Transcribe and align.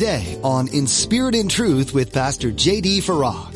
today 0.00 0.40
on 0.42 0.66
In 0.68 0.86
Spirit 0.86 1.34
and 1.34 1.50
Truth 1.50 1.92
with 1.92 2.10
Pastor 2.10 2.50
J.D. 2.50 3.02
Farag. 3.02 3.54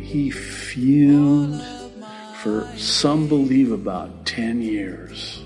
He 0.00 0.30
fumed 0.30 1.62
for 2.36 2.66
some 2.78 3.28
believe 3.28 3.70
about 3.70 4.24
10 4.24 4.62
years. 4.62 5.42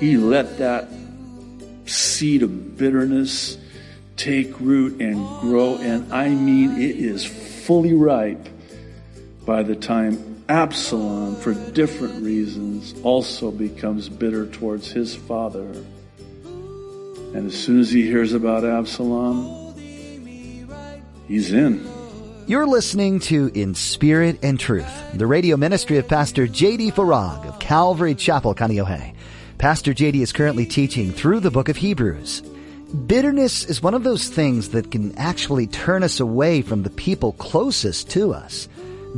He 0.00 0.16
let 0.16 0.58
that 0.58 0.88
seed 1.86 2.42
of 2.42 2.76
bitterness 2.76 3.58
take 4.16 4.58
root 4.58 5.00
and 5.00 5.24
grow, 5.40 5.76
and 5.76 6.12
I 6.12 6.30
mean, 6.30 6.80
it 6.80 6.96
is 6.96 7.24
fully 7.24 7.94
ripe 7.94 8.48
by 9.46 9.62
the 9.62 9.76
time 9.76 10.42
Absalom, 10.48 11.36
for 11.36 11.54
different 11.54 12.24
reasons, 12.24 12.92
also 13.04 13.52
becomes 13.52 14.08
bitter 14.08 14.48
towards 14.48 14.90
his 14.90 15.14
father. 15.14 15.76
And 17.34 17.46
as 17.46 17.54
soon 17.54 17.80
as 17.80 17.90
he 17.90 18.02
hears 18.02 18.32
about 18.32 18.64
Absalom, 18.64 19.74
he's 21.26 21.52
in. 21.52 21.86
You're 22.46 22.66
listening 22.66 23.20
to 23.20 23.50
In 23.54 23.74
Spirit 23.74 24.38
and 24.42 24.58
Truth, 24.58 24.90
the 25.12 25.26
radio 25.26 25.58
ministry 25.58 25.98
of 25.98 26.08
Pastor 26.08 26.46
J.D. 26.46 26.92
Farag 26.92 27.46
of 27.46 27.58
Calvary 27.58 28.14
Chapel, 28.14 28.54
Kaneohe. 28.54 29.14
Pastor 29.58 29.92
J.D. 29.92 30.22
is 30.22 30.32
currently 30.32 30.64
teaching 30.64 31.12
through 31.12 31.40
the 31.40 31.50
book 31.50 31.68
of 31.68 31.76
Hebrews. 31.76 32.40
Bitterness 33.06 33.66
is 33.66 33.82
one 33.82 33.92
of 33.92 34.04
those 34.04 34.30
things 34.30 34.70
that 34.70 34.90
can 34.90 35.14
actually 35.18 35.66
turn 35.66 36.02
us 36.02 36.20
away 36.20 36.62
from 36.62 36.82
the 36.82 36.90
people 36.90 37.32
closest 37.32 38.08
to 38.12 38.32
us. 38.32 38.66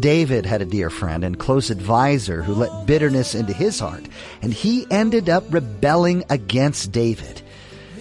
David 0.01 0.45
had 0.45 0.63
a 0.63 0.67
dear 0.67 0.91
friend 0.91 1.23
and 1.23 1.39
close 1.39 1.71
advisor 1.71 2.43
who 2.43 2.55
let 2.55 2.87
bitterness 2.87 3.37
into 3.37 3.53
his 3.53 3.79
heart, 3.79 4.05
and 4.43 4.53
he 4.53 4.87
ended 4.91 5.29
up 5.29 5.45
rebelling 5.55 6.25
against 6.31 6.91
David. 6.91 7.43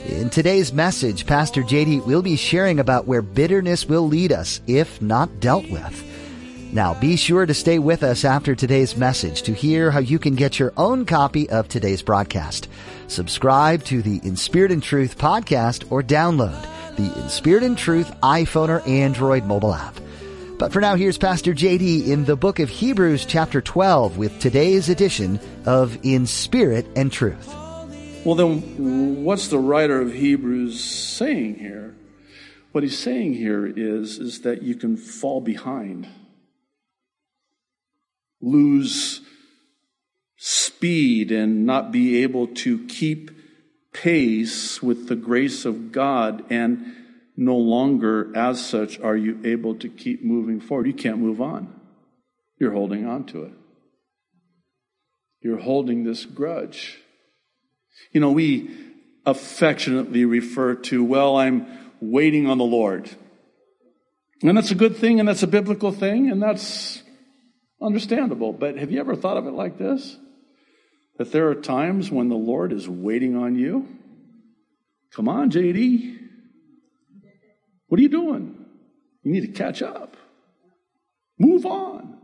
In 0.08 0.30
today's 0.30 0.72
message, 0.72 1.25
Pastor 1.25 1.61
JD 1.61 2.05
will 2.05 2.22
be 2.22 2.38
sharing 2.38 2.80
about 2.80 3.05
where 3.05 3.22
bitterness 3.22 3.86
will 3.86 4.08
lead 4.08 4.31
us 4.31 4.61
if 4.66 5.02
not 5.02 5.39
dealt 5.39 5.69
with. 5.69 6.05
Now, 6.72 6.94
be 6.94 7.16
sure 7.16 7.45
to 7.45 7.53
stay 7.53 7.80
with 7.80 8.02
us 8.02 8.23
after 8.23 8.55
today's 8.55 8.95
message 8.95 9.42
to 9.44 9.53
hear 9.53 9.92
how 9.92 10.00
you 10.00 10.17
can 10.17 10.36
get 10.36 10.58
your 10.58 10.72
own 10.77 11.05
copy 11.05 11.50
of 11.50 11.67
today's 11.67 12.02
broadcast. 12.02 12.70
Subscribe 13.08 13.83
to 13.86 14.02
the 14.02 14.22
In 14.23 14.36
Spirit 14.36 14.72
and 14.72 14.81
Truth 14.81 15.17
podcast 15.17 15.92
or 15.92 16.02
download 16.02 16.66
the 16.95 17.11
In 17.22 17.30
Spirit 17.30 17.64
and 17.64 17.77
Truth 17.77 18.11
iPhone 18.22 18.70
or 18.70 18.88
Android 18.88 19.45
mobile 19.45 19.73
app. 19.73 20.00
But 20.58 20.72
for 20.72 20.80
now, 20.80 20.95
here's 20.95 21.17
Pastor 21.17 21.53
JD 21.53 22.08
in 22.08 22.25
the 22.25 22.36
book 22.36 22.59
of 22.59 22.70
Hebrews, 22.70 23.25
chapter 23.25 23.61
12, 23.61 24.17
with 24.17 24.39
today's 24.39 24.89
edition 24.89 25.39
of 25.66 25.97
In 26.03 26.25
Spirit 26.25 26.86
and 26.95 27.11
Truth. 27.11 27.58
Well, 28.30 28.35
then, 28.35 29.23
what's 29.23 29.47
the 29.47 29.58
writer 29.58 29.99
of 29.99 30.13
Hebrews 30.13 30.83
saying 30.83 31.55
here? 31.55 31.95
What 32.71 32.83
he's 32.83 32.99
saying 32.99 33.33
here 33.33 33.66
is, 33.66 34.19
is 34.19 34.41
that 34.41 34.61
you 34.61 34.75
can 34.75 34.97
fall 34.97 35.41
behind, 35.41 36.08
lose 38.39 39.21
speed, 40.38 41.31
and 41.31 41.66
not 41.66 41.91
be 41.91 42.21
able 42.21 42.45
to 42.49 42.86
keep 42.86 43.31
pace 43.94 44.80
with 44.83 45.08
the 45.08 45.16
grace 45.16 45.66
of 45.66 45.91
God, 45.91 46.43
and 46.52 46.86
no 47.36 47.58
longer, 47.58 48.31
as 48.38 48.64
such, 48.64 48.99
are 48.99 49.17
you 49.17 49.39
able 49.43 49.73
to 49.73 49.89
keep 49.89 50.23
moving 50.23 50.61
forward. 50.61 50.86
You 50.86 50.93
can't 50.93 51.17
move 51.17 51.41
on. 51.41 51.73
You're 52.59 52.73
holding 52.73 53.08
on 53.08 53.23
to 53.23 53.45
it. 53.45 53.53
You're 55.41 55.58
holding 55.58 56.03
this 56.03 56.25
grudge. 56.25 56.99
You 58.11 58.22
know, 58.22 58.31
we 58.31 58.69
affectionately 59.25 60.25
refer 60.25 60.75
to, 60.75 61.03
well, 61.03 61.38
I'm 61.38 61.67
waiting 62.02 62.48
on 62.48 62.58
the 62.58 62.64
Lord. 62.64 63.10
And 64.42 64.58
that's 64.58 64.71
a 64.71 64.76
good 64.76 64.95
thing 64.95 65.20
and 65.20 65.27
that's 65.27 65.43
a 65.43 65.48
biblical 65.48 65.92
thing 65.92 66.30
and 66.30 66.42
that's 66.42 67.04
understandable. 67.82 68.54
But 68.54 68.77
have 68.77 68.92
you 68.92 68.99
ever 68.99 69.15
thought 69.15 69.37
of 69.37 69.48
it 69.48 69.52
like 69.52 69.77
this? 69.77 70.17
That 71.17 71.32
there 71.32 71.49
are 71.49 71.55
times 71.55 72.10
when 72.10 72.30
the 72.30 72.36
Lord 72.36 72.71
is 72.71 72.87
waiting 72.87 73.36
on 73.36 73.55
you? 73.55 73.87
Come 75.14 75.27
on, 75.27 75.52
JD. 75.52 76.17
What 77.87 77.99
are 77.99 78.04
you 78.04 78.10
doing? 78.10 78.66
You 79.23 79.31
need 79.31 79.42
to 79.42 79.48
catch 79.52 79.81
up. 79.81 80.16
Move 81.37 81.66
on. 81.66 82.17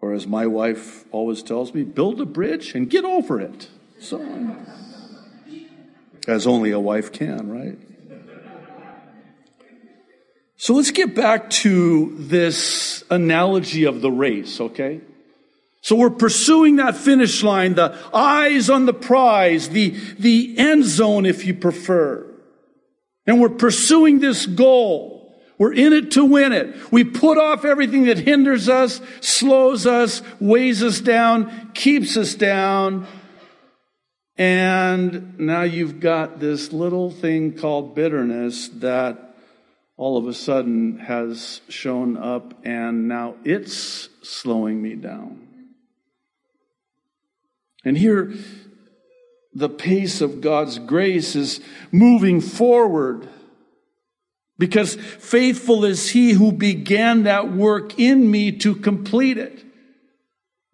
Or 0.00 0.12
as 0.12 0.26
my 0.26 0.46
wife 0.46 1.04
always 1.12 1.42
tells 1.42 1.74
me, 1.74 1.82
build 1.82 2.20
a 2.20 2.26
bridge 2.26 2.74
and 2.74 2.88
get 2.88 3.04
over 3.04 3.40
it. 3.40 3.68
As 6.26 6.46
only 6.46 6.70
a 6.70 6.80
wife 6.80 7.12
can, 7.12 7.50
right? 7.50 7.78
So 10.56 10.74
let's 10.74 10.92
get 10.92 11.14
back 11.14 11.50
to 11.50 12.14
this 12.18 13.04
analogy 13.10 13.84
of 13.84 14.00
the 14.00 14.10
race, 14.10 14.60
okay? 14.60 15.00
So 15.82 15.96
we're 15.96 16.08
pursuing 16.08 16.76
that 16.76 16.96
finish 16.96 17.42
line, 17.42 17.74
the 17.74 17.98
eyes 18.14 18.70
on 18.70 18.86
the 18.86 18.94
prize, 18.94 19.68
the, 19.68 19.90
the 20.18 20.54
end 20.56 20.84
zone, 20.84 21.26
if 21.26 21.44
you 21.44 21.52
prefer. 21.52 22.26
And 23.26 23.40
we're 23.40 23.50
pursuing 23.50 24.20
this 24.20 24.46
goal. 24.46 25.34
We're 25.58 25.74
in 25.74 25.92
it 25.92 26.12
to 26.12 26.24
win 26.24 26.52
it. 26.52 26.90
We 26.90 27.04
put 27.04 27.36
off 27.36 27.64
everything 27.64 28.04
that 28.04 28.18
hinders 28.18 28.68
us, 28.68 29.00
slows 29.20 29.86
us, 29.86 30.22
weighs 30.40 30.82
us 30.82 31.00
down, 31.00 31.72
keeps 31.74 32.16
us 32.16 32.34
down, 32.34 33.06
and 34.36 35.38
now 35.38 35.62
you've 35.62 36.00
got 36.00 36.40
this 36.40 36.72
little 36.72 37.10
thing 37.10 37.56
called 37.56 37.94
bitterness 37.94 38.68
that 38.68 39.36
all 39.96 40.16
of 40.16 40.26
a 40.26 40.34
sudden 40.34 40.98
has 40.98 41.60
shown 41.68 42.16
up, 42.16 42.54
and 42.64 43.06
now 43.06 43.36
it's 43.44 44.08
slowing 44.22 44.82
me 44.82 44.94
down. 44.96 45.46
And 47.84 47.96
here, 47.96 48.32
the 49.54 49.68
pace 49.68 50.20
of 50.20 50.40
God's 50.40 50.78
grace 50.78 51.36
is 51.36 51.60
moving 51.92 52.40
forward. 52.40 53.28
Because 54.58 54.94
faithful 54.94 55.84
is 55.84 56.10
he 56.10 56.32
who 56.32 56.52
began 56.52 57.24
that 57.24 57.52
work 57.52 57.98
in 57.98 58.30
me 58.30 58.52
to 58.58 58.74
complete 58.74 59.36
it. 59.36 59.64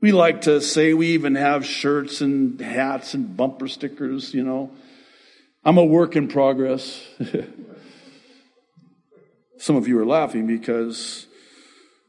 We 0.01 0.13
like 0.13 0.43
to 0.43 0.61
say 0.63 0.95
we 0.95 1.09
even 1.09 1.35
have 1.35 1.67
shirts 1.67 2.23
and 2.23 2.59
hats 2.59 3.13
and 3.13 3.37
bumper 3.37 3.69
stickers, 3.69 4.33
you 4.33 4.43
know. 4.43 4.71
I'm 5.63 5.77
a 5.77 5.85
work 5.85 6.17
in 6.17 6.29
progress. 6.29 7.07
Some 9.59 9.77
of 9.77 9.87
you 9.87 9.99
are 9.99 10.07
laughing 10.07 10.47
because 10.47 11.27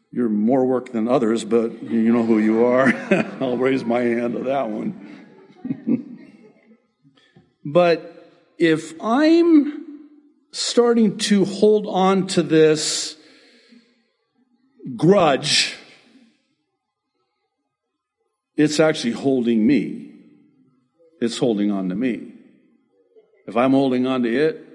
you're 0.10 0.30
more 0.30 0.66
work 0.66 0.94
than 0.94 1.10
others, 1.10 1.44
but 1.44 1.84
you 1.84 2.14
know 2.14 2.24
who 2.24 2.40
you 2.40 2.64
are. 2.64 2.94
I'll 3.42 3.58
raise 3.58 3.84
my 3.84 4.00
hand 4.00 4.36
to 4.36 4.44
that 4.44 4.70
one. 4.70 5.26
but 7.66 8.32
if 8.58 8.94
I'm 9.02 10.08
starting 10.52 11.18
to 11.18 11.44
hold 11.44 11.88
on 11.88 12.28
to 12.28 12.44
this 12.44 13.18
grudge, 14.96 15.76
it's 18.56 18.80
actually 18.80 19.14
holding 19.14 19.66
me. 19.66 20.12
It's 21.20 21.38
holding 21.38 21.72
on 21.72 21.90
to 21.90 21.96
me. 21.96 22.34
If 23.48 23.56
I'm 23.56 23.72
holding 23.72 24.08
on 24.08 24.24
to 24.24 24.30
it, 24.30 24.66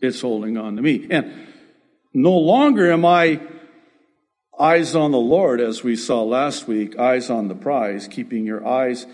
it's 0.00 0.20
holding 0.20 0.56
on 0.56 0.76
to 0.76 0.82
me. 0.82 1.06
And 1.10 1.32
no 2.12 2.36
longer 2.36 2.90
am 2.90 3.04
I 3.04 3.40
eyes 4.58 4.94
on 4.94 5.10
the 5.12 5.18
Lord, 5.18 5.60
as 5.60 5.82
we 5.82 5.96
saw 5.96 6.22
last 6.22 6.68
week, 6.68 6.98
eyes 6.98 7.30
on 7.30 7.48
the 7.48 7.54
prize, 7.54 8.06
keeping 8.08 8.44
your 8.44 8.66
eyes. 8.66 9.06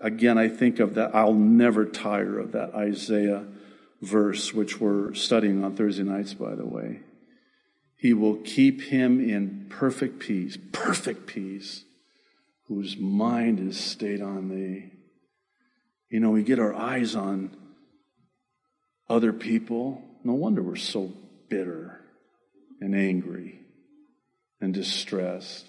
Again, 0.00 0.38
I 0.38 0.48
think 0.48 0.80
of 0.80 0.94
that. 0.94 1.14
I'll 1.14 1.34
never 1.34 1.84
tire 1.84 2.38
of 2.38 2.52
that 2.52 2.74
Isaiah 2.74 3.44
verse, 4.02 4.52
which 4.52 4.80
we're 4.80 5.14
studying 5.14 5.64
on 5.64 5.76
Thursday 5.76 6.02
nights, 6.02 6.34
by 6.34 6.54
the 6.54 6.66
way. 6.66 7.00
He 7.96 8.12
will 8.12 8.36
keep 8.36 8.82
him 8.82 9.20
in 9.20 9.66
perfect 9.68 10.18
peace, 10.18 10.58
perfect 10.72 11.26
peace, 11.26 11.84
whose 12.68 12.96
mind 12.96 13.60
is 13.60 13.78
stayed 13.78 14.20
on 14.20 14.48
thee. 14.48 14.90
You 16.10 16.20
know, 16.20 16.30
we 16.30 16.42
get 16.42 16.58
our 16.58 16.74
eyes 16.74 17.14
on 17.14 17.56
other 19.08 19.32
people. 19.32 20.02
No 20.24 20.34
wonder 20.34 20.62
we're 20.62 20.76
so 20.76 21.12
bitter 21.48 22.00
and 22.80 22.94
angry 22.94 23.60
and 24.60 24.74
distressed. 24.74 25.66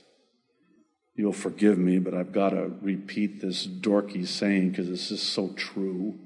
You'll 1.16 1.34
forgive 1.34 1.78
me, 1.78 2.00
but 2.00 2.14
I've 2.14 2.32
got 2.32 2.52
to 2.52 2.72
repeat 2.82 3.42
this 3.42 3.66
dorky 3.66 4.28
saying 4.28 4.70
because 4.70 4.88
this 4.88 5.12
is 5.12 5.22
so 5.22 5.50
true. 5.50 6.20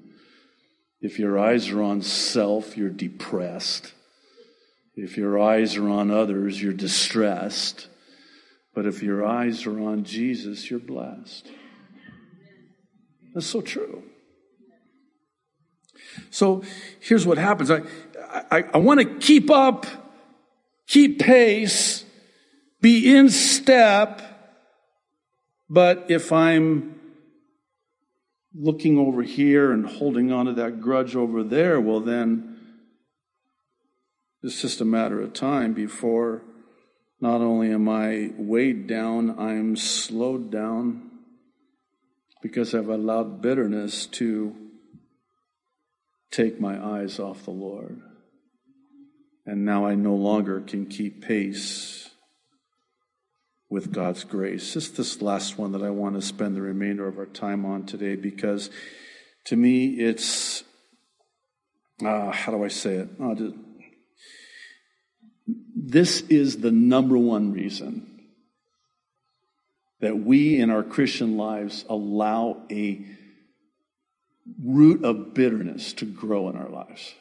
If 1.00 1.18
your 1.18 1.40
eyes 1.40 1.70
are 1.70 1.82
on 1.82 2.02
self, 2.02 2.78
you're 2.78 2.90
depressed. 2.90 3.94
If 4.96 5.18
your 5.18 5.40
eyes 5.40 5.78
are 5.78 5.90
on 5.90 6.12
others, 6.12 6.62
you're 6.62 6.74
distressed. 6.74 7.88
But 8.74 8.86
if 8.86 9.04
your 9.04 9.26
eyes 9.26 9.66
are 9.66 9.80
on 9.80 10.04
Jesus, 10.04 10.70
you're 10.70 10.80
blessed. 10.80 11.48
That's 13.34 13.48
so 13.48 13.62
true. 13.62 14.04
So 16.30 16.64
here's 17.00 17.26
what 17.26 17.38
happens. 17.38 17.72
I, 17.72 17.82
I, 18.50 18.64
I 18.74 18.78
want 18.78 19.00
to 19.00 19.06
keep 19.06 19.50
up, 19.50 19.86
keep 20.88 21.20
pace, 21.20 22.06
be 22.82 23.16
in 23.16 23.30
step, 23.30 24.22
but 25.70 26.06
if 26.10 26.32
I'm 26.32 27.00
looking 28.54 28.98
over 28.98 29.22
here 29.22 29.72
and 29.72 29.86
holding 29.86 30.32
on 30.32 30.48
to 30.48 30.54
that 30.54 30.82
grudge 30.82 31.16
over 31.16 31.44
there, 31.44 31.80
well, 31.80 32.02
then 32.02 32.60
it's 34.44 34.62
just 34.62 34.82
a 34.82 34.86
matter 34.86 35.22
of 35.22 35.34
time 35.34 35.74
before 35.74 36.42
not 37.22 37.40
only 37.40 37.72
am 37.72 37.88
I 37.88 38.32
weighed 38.36 38.88
down, 38.88 39.40
I'm 39.40 39.76
slowed 39.76 40.52
down 40.52 41.12
because 42.42 42.74
I've 42.74 42.90
allowed 42.90 43.44
bitterness 43.44 44.08
to 44.08 44.56
take 46.32 46.60
my 46.60 46.84
eyes 46.84 47.20
off 47.20 47.46
the 47.46 47.52
Lord. 47.52 48.02
And 49.46 49.66
now 49.66 49.86
I 49.86 49.94
no 49.94 50.16
longer 50.16 50.62
can 50.62 50.88
keep 50.88 51.24
pace 51.24 52.10
with 53.70 53.94
God's 53.94 54.24
grace. 54.24 54.74
Just 54.74 54.98
this 54.98 55.22
last 55.22 55.60
one 55.60 55.74
that 55.74 55.84
I 55.84 55.92
want 55.92 56.16
to 56.16 56.22
spend 56.22 56.56
the 56.56 56.62
remainder 56.62 57.08
of 57.08 57.20
our 57.20 57.28
time 57.28 57.66
on 57.66 57.86
today 57.86 58.16
because 58.16 58.72
to 59.46 59.56
me 59.56 59.90
it's, 59.94 60.64
uh, 62.04 62.32
how 62.32 62.52
do 62.52 62.64
I 62.64 62.68
say 62.68 62.96
it? 62.96 63.10
This 65.84 66.22
is 66.22 66.58
the 66.58 66.72
number 66.72 67.18
one 67.18 67.54
reason 67.54 68.08
that 70.00 70.18
we 70.18 70.60
in 70.60 70.70
our 70.70 70.84
Christian 70.84 71.38
lives 71.38 71.86
allow 71.90 72.62
a 72.70 73.04
root 74.64 75.04
of 75.04 75.34
bitterness 75.34 75.94
to 75.94 76.06
grow 76.06 76.50
in 76.50 76.56
our 76.56 76.70
lives. 76.70 77.16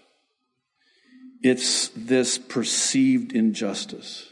It's 1.42 1.88
this 1.88 2.36
perceived 2.36 3.32
injustice. 3.32 4.28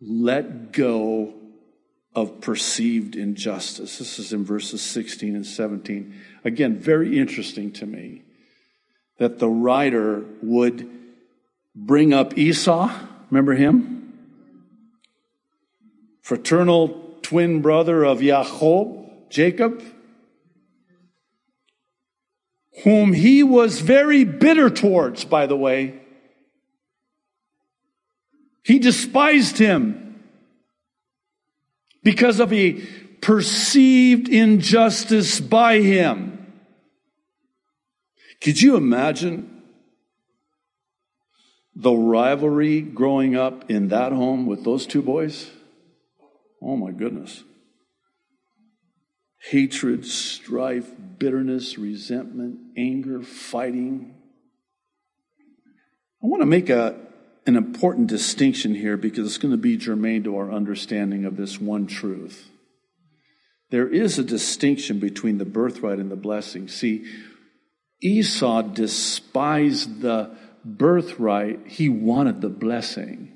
Let 0.00 0.72
go 0.72 1.34
of 2.16 2.40
perceived 2.40 3.14
injustice. 3.14 3.98
This 3.98 4.18
is 4.18 4.32
in 4.32 4.44
verses 4.44 4.82
16 4.82 5.36
and 5.36 5.46
17. 5.46 6.14
Again, 6.44 6.78
very 6.78 7.16
interesting 7.16 7.70
to 7.74 7.86
me 7.86 8.22
that 9.18 9.38
the 9.38 9.48
writer 9.48 10.24
would 10.42 10.97
bring 11.86 12.12
up 12.12 12.36
Esau. 12.36 12.90
Remember 13.30 13.54
him? 13.54 14.12
Fraternal 16.22 17.18
twin 17.22 17.62
brother 17.62 18.04
of 18.04 18.22
Jacob, 18.22 19.28
Jacob 19.30 19.82
whom 22.84 23.12
he 23.12 23.42
was 23.42 23.80
very 23.80 24.24
bitter 24.24 24.70
towards, 24.70 25.24
by 25.24 25.46
the 25.46 25.56
way. 25.56 26.00
He 28.62 28.78
despised 28.78 29.58
him 29.58 30.22
because 32.04 32.38
of 32.38 32.52
a 32.52 32.74
perceived 33.20 34.28
injustice 34.28 35.40
by 35.40 35.80
him. 35.80 36.34
Could 38.40 38.60
you 38.60 38.76
imagine 38.76 39.57
the 41.78 41.92
rivalry 41.92 42.80
growing 42.82 43.36
up 43.36 43.70
in 43.70 43.88
that 43.88 44.12
home 44.12 44.46
with 44.46 44.64
those 44.64 44.84
two 44.84 45.00
boys? 45.00 45.50
Oh 46.60 46.76
my 46.76 46.90
goodness 46.90 47.44
hatred, 49.40 50.04
strife, 50.04 50.90
bitterness, 51.18 51.78
resentment, 51.78 52.58
anger, 52.76 53.22
fighting. 53.22 54.14
I 56.22 56.26
want 56.26 56.42
to 56.42 56.46
make 56.46 56.68
a, 56.68 56.96
an 57.46 57.56
important 57.56 58.08
distinction 58.08 58.74
here 58.74 58.96
because 58.96 59.26
it's 59.26 59.38
going 59.38 59.52
to 59.52 59.56
be 59.56 59.76
germane 59.76 60.24
to 60.24 60.36
our 60.36 60.52
understanding 60.52 61.24
of 61.24 61.36
this 61.36 61.60
one 61.60 61.86
truth. 61.86 62.50
There 63.70 63.88
is 63.88 64.18
a 64.18 64.24
distinction 64.24 64.98
between 64.98 65.38
the 65.38 65.44
birthright 65.44 65.98
and 65.98 66.10
the 66.10 66.16
blessing. 66.16 66.68
See, 66.68 67.04
Esau 68.02 68.62
despised 68.62 70.00
the 70.00 70.36
birthright, 70.64 71.66
he 71.66 71.88
wanted 71.88 72.40
the 72.40 72.48
blessing. 72.48 73.32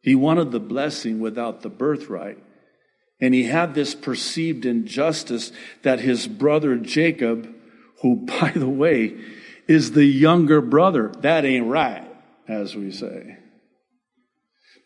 He 0.00 0.14
wanted 0.14 0.50
the 0.50 0.60
blessing 0.60 1.20
without 1.20 1.62
the 1.62 1.70
birthright. 1.70 2.38
And 3.20 3.32
he 3.32 3.44
had 3.44 3.74
this 3.74 3.94
perceived 3.94 4.66
injustice 4.66 5.52
that 5.82 6.00
his 6.00 6.26
brother 6.26 6.76
Jacob, 6.76 7.48
who, 8.02 8.16
by 8.40 8.50
the 8.50 8.68
way, 8.68 9.16
is 9.66 9.92
the 9.92 10.04
younger 10.04 10.60
brother, 10.60 11.12
that 11.20 11.44
ain't 11.44 11.66
right, 11.66 12.06
as 12.46 12.76
we 12.76 12.90
say. 12.90 13.38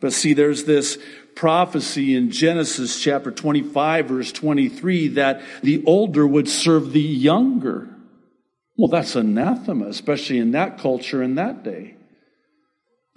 But 0.00 0.12
see, 0.12 0.32
there's 0.32 0.64
this 0.64 0.98
prophecy 1.34 2.14
in 2.14 2.30
Genesis 2.30 3.00
chapter 3.00 3.32
25, 3.32 4.06
verse 4.06 4.32
23, 4.32 5.08
that 5.08 5.42
the 5.62 5.84
older 5.84 6.26
would 6.26 6.48
serve 6.48 6.92
the 6.92 7.00
younger. 7.00 7.88
Well, 8.78 8.88
that's 8.88 9.16
anathema, 9.16 9.88
especially 9.88 10.38
in 10.38 10.52
that 10.52 10.78
culture 10.78 11.20
in 11.20 11.34
that 11.34 11.64
day. 11.64 11.96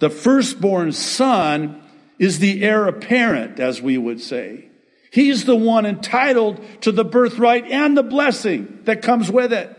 The 0.00 0.10
firstborn 0.10 0.90
son 0.90 1.80
is 2.18 2.40
the 2.40 2.64
heir 2.64 2.88
apparent, 2.88 3.60
as 3.60 3.80
we 3.80 3.96
would 3.96 4.20
say. 4.20 4.68
He's 5.12 5.44
the 5.44 5.54
one 5.54 5.86
entitled 5.86 6.60
to 6.80 6.90
the 6.90 7.04
birthright 7.04 7.70
and 7.70 7.96
the 7.96 8.02
blessing 8.02 8.80
that 8.84 9.02
comes 9.02 9.30
with 9.30 9.52
it. 9.52 9.74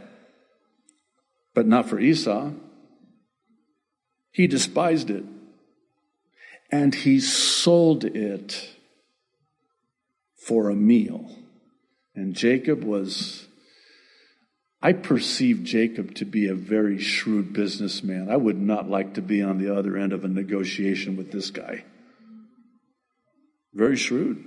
But 1.53 1.68
not 1.68 1.89
for 1.89 2.00
Esau. 2.00 2.51
He 4.31 4.47
despised 4.47 5.09
it. 5.09 5.25
And 6.71 6.95
he 6.95 7.19
sold 7.19 8.06
it 8.06 8.69
for 10.38 10.69
a 10.69 10.75
meal. 10.75 11.29
And 12.15 12.36
Jacob 12.36 12.83
was, 12.83 13.47
I 14.85 14.91
perceive 14.91 15.63
Jacob 15.63 16.13
to 16.15 16.25
be 16.25 16.47
a 16.47 16.53
very 16.53 17.00
shrewd 17.00 17.53
businessman. 17.53 18.30
I 18.30 18.35
would 18.35 18.59
not 18.59 18.89
like 18.89 19.13
to 19.13 19.21
be 19.21 19.41
on 19.41 19.57
the 19.57 19.74
other 19.74 19.95
end 19.95 20.12
of 20.12 20.25
a 20.25 20.27
negotiation 20.27 21.15
with 21.15 21.31
this 21.31 21.51
guy. 21.51 21.85
Very 23.74 23.95
shrewd. 23.95 24.44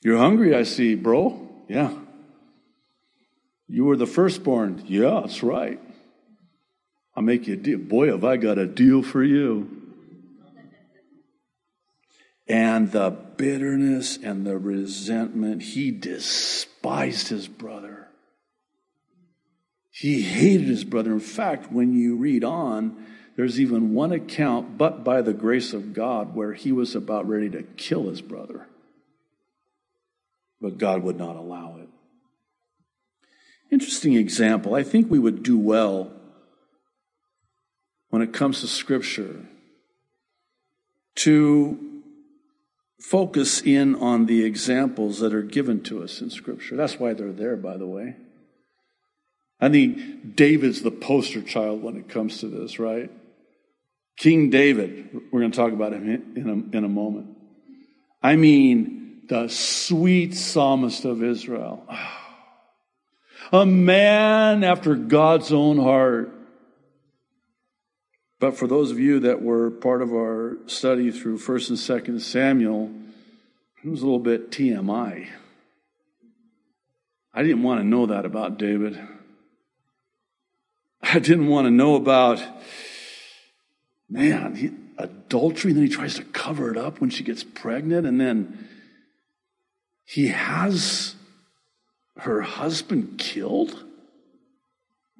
You're 0.00 0.18
hungry, 0.18 0.54
I 0.54 0.62
see, 0.62 0.94
bro. 0.94 1.48
Yeah. 1.68 1.92
You 3.66 3.84
were 3.84 3.96
the 3.96 4.06
firstborn. 4.06 4.84
Yeah, 4.86 5.22
that's 5.22 5.42
right. 5.42 5.80
I'll 7.16 7.24
make 7.24 7.48
you 7.48 7.54
a 7.54 7.56
deal. 7.56 7.78
Boy, 7.78 8.12
have 8.12 8.24
I 8.24 8.36
got 8.36 8.58
a 8.58 8.66
deal 8.66 9.02
for 9.02 9.24
you. 9.24 9.76
And 12.46 12.92
the 12.92 13.10
bitterness 13.10 14.18
and 14.22 14.46
the 14.46 14.56
resentment, 14.56 15.62
he 15.62 15.90
despised 15.90 17.28
his 17.28 17.48
brother. 17.48 17.89
He 20.00 20.22
hated 20.22 20.66
his 20.66 20.84
brother. 20.84 21.12
In 21.12 21.20
fact, 21.20 21.70
when 21.70 21.92
you 21.92 22.16
read 22.16 22.42
on, 22.42 23.06
there's 23.36 23.60
even 23.60 23.94
one 23.94 24.12
account, 24.12 24.78
but 24.78 25.04
by 25.04 25.22
the 25.22 25.32
grace 25.32 25.72
of 25.72 25.92
God, 25.92 26.34
where 26.34 26.54
he 26.54 26.72
was 26.72 26.94
about 26.94 27.28
ready 27.28 27.50
to 27.50 27.62
kill 27.62 28.08
his 28.08 28.20
brother 28.20 28.66
but 30.60 30.78
God 30.78 31.02
would 31.02 31.16
not 31.16 31.36
allow 31.36 31.76
it. 31.78 31.88
Interesting 33.70 34.14
example. 34.14 34.74
I 34.74 34.82
think 34.82 35.10
we 35.10 35.18
would 35.18 35.42
do 35.42 35.58
well 35.58 36.12
when 38.10 38.20
it 38.20 38.32
comes 38.32 38.60
to 38.60 38.66
Scripture 38.66 39.46
to 41.16 42.02
focus 43.00 43.62
in 43.62 43.94
on 43.94 44.26
the 44.26 44.44
examples 44.44 45.20
that 45.20 45.32
are 45.32 45.42
given 45.42 45.82
to 45.84 46.02
us 46.02 46.20
in 46.20 46.30
Scripture. 46.30 46.76
That's 46.76 46.98
why 46.98 47.14
they're 47.14 47.32
there, 47.32 47.56
by 47.56 47.76
the 47.76 47.86
way. 47.86 48.16
I 49.60 49.68
think 49.68 50.36
David's 50.36 50.82
the 50.82 50.90
poster 50.90 51.42
child 51.42 51.82
when 51.82 51.96
it 51.96 52.08
comes 52.08 52.38
to 52.40 52.48
this, 52.48 52.78
right? 52.78 53.10
King 54.16 54.50
David, 54.50 55.08
we're 55.30 55.40
going 55.40 55.52
to 55.52 55.56
talk 55.56 55.72
about 55.72 55.92
him 55.92 56.08
in 56.36 56.48
a, 56.48 56.76
in 56.76 56.84
a 56.84 56.88
moment. 56.88 57.36
I 58.22 58.36
mean, 58.36 59.22
the 59.28 59.48
sweet 59.48 60.34
psalmist 60.34 61.04
of 61.04 61.22
Israel. 61.22 61.86
A 63.52 63.66
man 63.66 64.62
after 64.62 64.94
God's 64.94 65.52
own 65.52 65.78
heart. 65.78 66.32
But 68.38 68.56
for 68.56 68.68
those 68.68 68.92
of 68.92 69.00
you 69.00 69.20
that 69.20 69.42
were 69.42 69.72
part 69.72 70.02
of 70.02 70.12
our 70.12 70.56
study 70.66 71.10
through 71.10 71.38
1st 71.38 71.70
and 71.70 71.78
2nd 72.18 72.20
Samuel, 72.20 72.92
it 73.82 73.88
was 73.88 74.02
a 74.02 74.04
little 74.04 74.20
bit 74.20 74.52
TMI. 74.52 75.28
I 77.34 77.42
didn't 77.42 77.64
want 77.64 77.80
to 77.80 77.86
know 77.86 78.06
that 78.06 78.24
about 78.24 78.58
David. 78.58 79.00
I 81.12 81.18
didn't 81.18 81.48
want 81.48 81.66
to 81.66 81.70
know 81.70 81.96
about, 81.96 82.42
man, 84.08 84.54
he, 84.54 84.70
adultery. 84.98 85.72
Then 85.72 85.84
he 85.84 85.88
tries 85.88 86.14
to 86.14 86.24
cover 86.24 86.70
it 86.70 86.76
up 86.76 87.00
when 87.00 87.10
she 87.10 87.24
gets 87.24 87.42
pregnant. 87.42 88.06
And 88.06 88.20
then 88.20 88.68
he 90.04 90.28
has 90.28 91.14
her 92.18 92.42
husband 92.42 93.18
killed? 93.18 93.84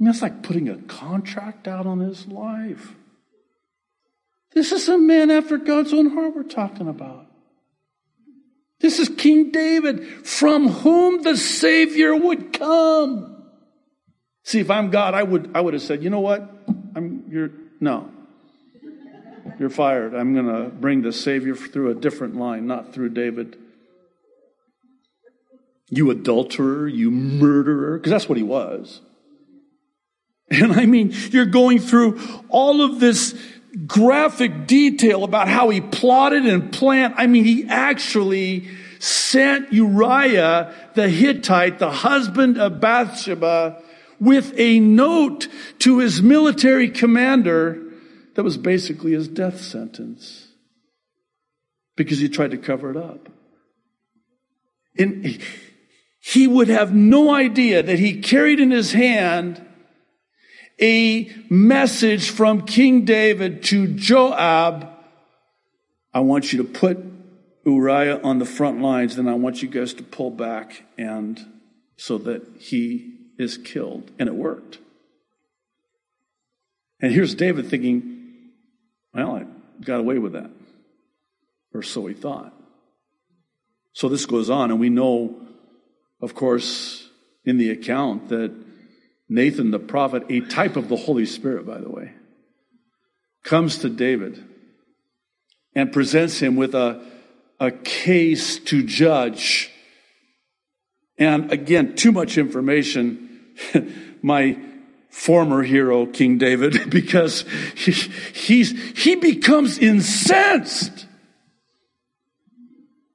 mean, 0.00 0.06
that's 0.06 0.23
like 0.23 0.42
putting 0.42 0.68
a 0.68 0.78
contract 0.78 1.68
out 1.68 1.87
on 1.87 2.00
his 2.00 2.26
life. 2.26 2.94
This 4.52 4.73
is 4.73 4.88
a 4.88 4.99
man 4.99 5.30
after 5.30 5.59
God's 5.59 5.92
own 5.92 6.11
heart 6.11 6.35
we're 6.35 6.42
talking 6.42 6.88
about. 6.88 7.26
This 8.80 8.99
is 8.99 9.11
King 9.11 9.50
David, 9.50 10.26
from 10.26 10.68
whom 10.68 11.23
the 11.23 11.37
Savior 11.37 12.16
would 12.16 12.54
come. 12.54 13.39
See, 14.50 14.59
if 14.59 14.69
I'm 14.69 14.90
God, 14.90 15.14
I 15.14 15.23
would, 15.23 15.52
I 15.54 15.61
would 15.61 15.75
have 15.75 15.83
said, 15.83 16.02
you 16.02 16.11
know 16.11 16.19
what? 16.19 16.42
I'm, 16.97 17.23
you're, 17.30 17.50
no. 17.78 18.11
You're 19.61 19.71
fired. 19.71 20.12
I'm 20.12 20.35
going 20.35 20.47
to 20.47 20.71
bring 20.71 21.02
the 21.02 21.12
Savior 21.12 21.54
through 21.54 21.92
a 21.92 21.95
different 21.95 22.35
line, 22.35 22.66
not 22.66 22.92
through 22.92 23.11
David. 23.11 23.57
You 25.88 26.11
adulterer, 26.11 26.88
you 26.88 27.12
murderer, 27.12 27.97
because 27.97 28.11
that's 28.11 28.28
what 28.28 28.38
he 28.38 28.42
was. 28.42 29.00
And 30.50 30.73
I 30.73 30.85
mean, 30.85 31.14
you're 31.30 31.47
going 31.47 31.78
through 31.78 32.21
all 32.49 32.83
of 32.83 32.99
this 32.99 33.40
graphic 33.87 34.66
detail 34.66 35.23
about 35.23 35.47
how 35.47 35.69
he 35.69 35.80
plotted 35.80 36.45
and 36.45 36.73
planned. 36.73 37.14
I 37.16 37.28
mean, 37.28 37.45
he 37.45 37.69
actually 37.69 38.66
sent 38.99 39.73
Uriah 39.73 40.75
the 40.97 41.09
Hittite, 41.09 41.78
the 41.78 41.92
husband 41.92 42.59
of 42.59 42.80
Bathsheba, 42.80 43.85
with 44.20 44.52
a 44.58 44.78
note 44.78 45.48
to 45.80 45.98
his 45.98 46.22
military 46.22 46.90
commander 46.90 47.82
that 48.34 48.44
was 48.44 48.56
basically 48.56 49.12
his 49.12 49.26
death 49.26 49.60
sentence 49.60 50.48
because 51.96 52.18
he 52.18 52.28
tried 52.28 52.50
to 52.52 52.58
cover 52.58 52.90
it 52.90 52.96
up. 52.96 53.28
And 54.98 55.40
he 56.20 56.46
would 56.46 56.68
have 56.68 56.94
no 56.94 57.34
idea 57.34 57.82
that 57.82 57.98
he 57.98 58.20
carried 58.20 58.60
in 58.60 58.70
his 58.70 58.92
hand 58.92 59.66
a 60.80 61.30
message 61.48 62.30
from 62.30 62.62
King 62.62 63.04
David 63.04 63.62
to 63.64 63.86
Joab. 63.86 64.88
I 66.12 66.20
want 66.20 66.52
you 66.52 66.62
to 66.62 66.64
put 66.64 66.98
Uriah 67.64 68.20
on 68.22 68.38
the 68.38 68.46
front 68.46 68.80
lines, 68.80 69.16
then 69.16 69.28
I 69.28 69.34
want 69.34 69.62
you 69.62 69.68
guys 69.68 69.92
to 69.94 70.02
pull 70.02 70.30
back 70.30 70.84
and 70.96 71.38
so 71.96 72.16
that 72.18 72.42
he 72.58 73.19
is 73.40 73.59
killed. 73.59 74.11
And 74.18 74.28
it 74.28 74.35
worked. 74.35 74.78
And 77.00 77.12
here's 77.12 77.35
David 77.35 77.68
thinking, 77.68 78.50
well, 79.14 79.37
I 79.37 79.44
got 79.82 80.00
away 80.00 80.18
with 80.18 80.35
that. 80.35 80.50
Or 81.73 81.82
so 81.82 82.06
he 82.06 82.14
thought. 82.14 82.52
So 83.92 84.09
this 84.09 84.26
goes 84.26 84.50
on, 84.50 84.70
and 84.70 84.78
we 84.78 84.90
know, 84.90 85.35
of 86.20 86.35
course, 86.35 87.09
in 87.44 87.59
the 87.59 87.70
account 87.70 88.28
that 88.28 88.54
Nathan 89.28 89.70
the 89.70 89.78
prophet, 89.78 90.25
a 90.28 90.40
type 90.40 90.76
of 90.76 90.88
the 90.88 90.97
Holy 90.97 91.26
Spirit, 91.26 91.66
by 91.66 91.78
the 91.78 91.88
way, 91.88 92.12
comes 93.42 93.78
to 93.78 93.88
David 93.88 94.44
and 95.75 95.92
presents 95.92 96.40
him 96.40 96.56
with 96.56 96.75
a, 96.75 97.00
a 97.59 97.70
case 97.70 98.59
to 98.59 98.82
judge. 98.82 99.70
And 101.16 101.52
again, 101.52 101.94
too 101.94 102.12
much 102.12 102.38
information. 102.38 103.29
My 104.22 104.58
former 105.10 105.62
hero, 105.62 106.06
King 106.06 106.38
David, 106.38 106.90
because 106.90 107.44
he, 107.74 107.92
he's, 107.92 108.98
he 108.98 109.16
becomes 109.16 109.78
incensed. 109.78 111.06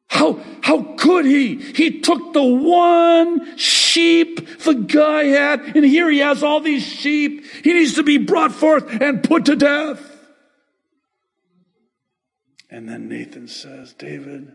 How, 0.08 0.40
how 0.62 0.96
could 0.98 1.26
he? 1.26 1.58
He 1.58 2.00
took 2.00 2.32
the 2.34 2.44
one 2.44 3.58
sheep 3.58 4.60
the 4.60 4.74
guy 4.74 5.26
had, 5.26 5.76
and 5.76 5.84
here 5.84 6.10
he 6.10 6.20
has 6.20 6.42
all 6.42 6.62
these 6.62 6.86
sheep. 6.86 7.44
He 7.64 7.74
needs 7.74 7.96
to 7.96 8.04
be 8.04 8.18
brought 8.18 8.54
forth 8.54 9.02
and 9.02 9.24
put 9.24 9.46
to 9.46 9.56
death. 9.56 10.12
And 12.70 12.88
then 12.90 13.10
Nathan 13.10 13.48
says, 13.48 13.94
David, 13.94 14.54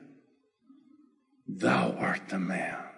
thou 1.47 1.93
art 1.93 2.29
the 2.29 2.39
man. 2.39 2.90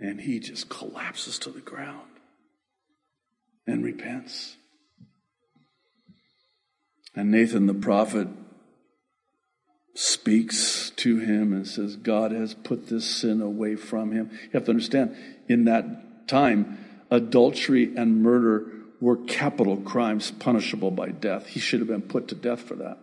And 0.00 0.20
he 0.20 0.38
just 0.38 0.68
collapses 0.68 1.38
to 1.40 1.50
the 1.50 1.60
ground 1.60 2.08
and 3.66 3.84
repents. 3.84 4.56
And 7.14 7.30
Nathan 7.30 7.66
the 7.66 7.74
prophet 7.74 8.28
speaks 9.94 10.90
to 10.90 11.18
him 11.18 11.52
and 11.52 11.66
says, 11.66 11.96
God 11.96 12.30
has 12.30 12.54
put 12.54 12.88
this 12.88 13.04
sin 13.04 13.40
away 13.40 13.74
from 13.74 14.12
him. 14.12 14.30
You 14.30 14.50
have 14.52 14.66
to 14.66 14.70
understand, 14.70 15.16
in 15.48 15.64
that 15.64 16.28
time, 16.28 16.78
adultery 17.10 17.92
and 17.96 18.22
murder 18.22 18.70
were 19.00 19.16
capital 19.16 19.76
crimes 19.78 20.30
punishable 20.30 20.92
by 20.92 21.08
death. 21.08 21.46
He 21.46 21.60
should 21.60 21.80
have 21.80 21.88
been 21.88 22.02
put 22.02 22.28
to 22.28 22.36
death 22.36 22.60
for 22.60 22.76
that. 22.76 22.98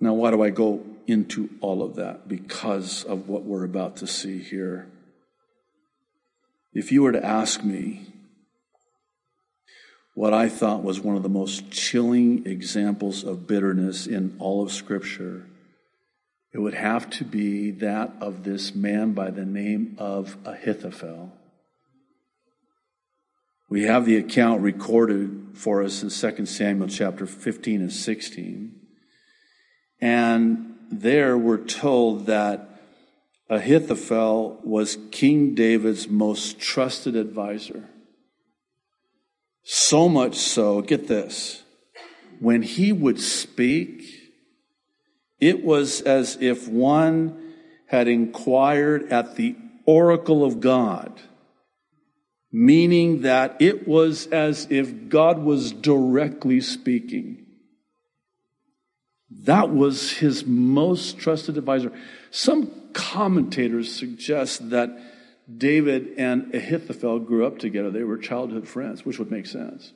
Now, 0.00 0.14
why 0.14 0.30
do 0.30 0.42
I 0.42 0.50
go 0.50 0.84
into 1.06 1.50
all 1.60 1.82
of 1.82 1.96
that? 1.96 2.28
Because 2.28 3.04
of 3.04 3.28
what 3.28 3.44
we're 3.44 3.64
about 3.64 3.96
to 3.96 4.06
see 4.06 4.38
here. 4.38 4.88
If 6.72 6.92
you 6.92 7.02
were 7.02 7.12
to 7.12 7.24
ask 7.24 7.64
me, 7.64 8.06
what 10.14 10.34
I 10.34 10.48
thought 10.48 10.82
was 10.82 11.00
one 11.00 11.16
of 11.16 11.22
the 11.22 11.28
most 11.28 11.70
chilling 11.70 12.46
examples 12.46 13.24
of 13.24 13.46
bitterness 13.46 14.06
in 14.06 14.36
all 14.38 14.62
of 14.62 14.72
Scripture, 14.72 15.46
it 16.52 16.58
would 16.58 16.74
have 16.74 17.08
to 17.10 17.24
be 17.24 17.70
that 17.72 18.12
of 18.20 18.44
this 18.44 18.74
man 18.74 19.12
by 19.12 19.30
the 19.30 19.44
name 19.44 19.96
of 19.98 20.36
Ahithophel. 20.44 21.32
We 23.68 23.82
have 23.82 24.06
the 24.06 24.16
account 24.16 24.62
recorded 24.62 25.50
for 25.54 25.82
us 25.82 26.02
in 26.02 26.10
2 26.10 26.46
Samuel 26.46 26.88
chapter 26.88 27.26
15 27.26 27.82
and 27.82 27.92
16. 27.92 28.77
And 30.00 30.76
there 30.90 31.36
we're 31.36 31.64
told 31.64 32.26
that 32.26 32.68
Ahithophel 33.50 34.60
was 34.62 34.98
King 35.10 35.54
David's 35.54 36.08
most 36.08 36.60
trusted 36.60 37.16
advisor. 37.16 37.88
So 39.62 40.08
much 40.08 40.36
so, 40.36 40.80
get 40.80 41.08
this, 41.08 41.62
when 42.40 42.62
he 42.62 42.92
would 42.92 43.20
speak, 43.20 44.02
it 45.40 45.64
was 45.64 46.00
as 46.02 46.36
if 46.40 46.68
one 46.68 47.54
had 47.86 48.08
inquired 48.08 49.10
at 49.12 49.36
the 49.36 49.56
oracle 49.86 50.44
of 50.44 50.60
God, 50.60 51.20
meaning 52.52 53.22
that 53.22 53.56
it 53.60 53.88
was 53.88 54.26
as 54.28 54.66
if 54.70 55.08
God 55.08 55.38
was 55.38 55.72
directly 55.72 56.60
speaking. 56.60 57.46
That 59.30 59.70
was 59.70 60.12
his 60.12 60.46
most 60.46 61.18
trusted 61.18 61.58
advisor. 61.58 61.92
Some 62.30 62.70
commentators 62.92 63.94
suggest 63.94 64.70
that 64.70 64.90
David 65.54 66.14
and 66.16 66.54
Ahithophel 66.54 67.20
grew 67.20 67.46
up 67.46 67.58
together. 67.58 67.90
They 67.90 68.04
were 68.04 68.18
childhood 68.18 68.66
friends, 68.66 69.04
which 69.04 69.18
would 69.18 69.30
make 69.30 69.46
sense. 69.46 69.92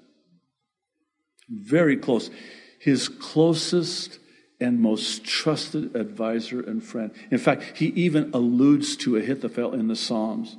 Very 1.48 1.96
close. 1.96 2.30
His 2.78 3.08
closest 3.08 4.18
and 4.60 4.80
most 4.80 5.24
trusted 5.24 5.96
advisor 5.96 6.60
and 6.60 6.82
friend. 6.82 7.12
In 7.30 7.38
fact, 7.38 7.78
he 7.78 7.86
even 7.86 8.30
alludes 8.32 8.96
to 8.98 9.16
Ahithophel 9.16 9.74
in 9.74 9.88
the 9.88 9.96
Psalms, 9.96 10.56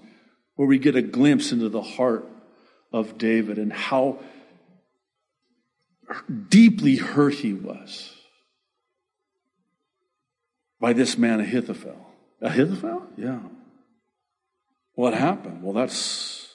where 0.56 0.68
we 0.68 0.78
get 0.78 0.96
a 0.96 1.02
glimpse 1.02 1.52
into 1.52 1.70
the 1.70 1.82
heart 1.82 2.28
of 2.92 3.18
David 3.18 3.58
and 3.58 3.72
how 3.72 4.20
deeply 6.50 6.98
hurt 6.98 7.36
he 7.36 7.54
was 7.54 8.13
by 10.84 10.92
this 10.92 11.18
man 11.18 11.40
Ahithophel. 11.40 11.96
Ahithophel? 12.42 13.08
Yeah. 13.16 13.40
What 14.96 15.14
happened? 15.14 15.64
Well, 15.64 15.72
that's 15.72 16.50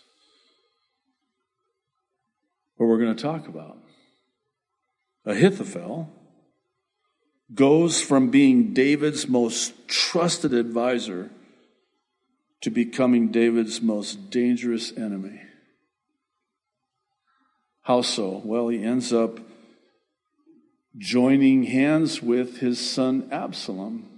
what 2.76 2.88
we're 2.88 2.98
going 2.98 3.16
to 3.16 3.22
talk 3.22 3.48
about. 3.48 3.78
Ahithophel 5.24 6.10
goes 7.54 8.02
from 8.02 8.28
being 8.28 8.74
David's 8.74 9.26
most 9.26 9.88
trusted 9.88 10.52
advisor 10.52 11.30
to 12.60 12.68
becoming 12.68 13.30
David's 13.30 13.80
most 13.80 14.28
dangerous 14.28 14.92
enemy. 14.94 15.40
How 17.80 18.02
so? 18.02 18.42
Well, 18.44 18.68
he 18.68 18.84
ends 18.84 19.10
up 19.10 19.40
joining 20.98 21.62
hands 21.62 22.22
with 22.22 22.58
his 22.58 22.78
son 22.78 23.26
Absalom 23.32 24.16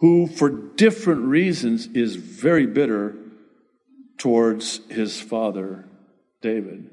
who, 0.00 0.26
for 0.26 0.48
different 0.48 1.26
reasons, 1.26 1.86
is 1.88 2.16
very 2.16 2.66
bitter 2.66 3.14
towards 4.16 4.80
his 4.88 5.20
father, 5.20 5.84
David. 6.40 6.90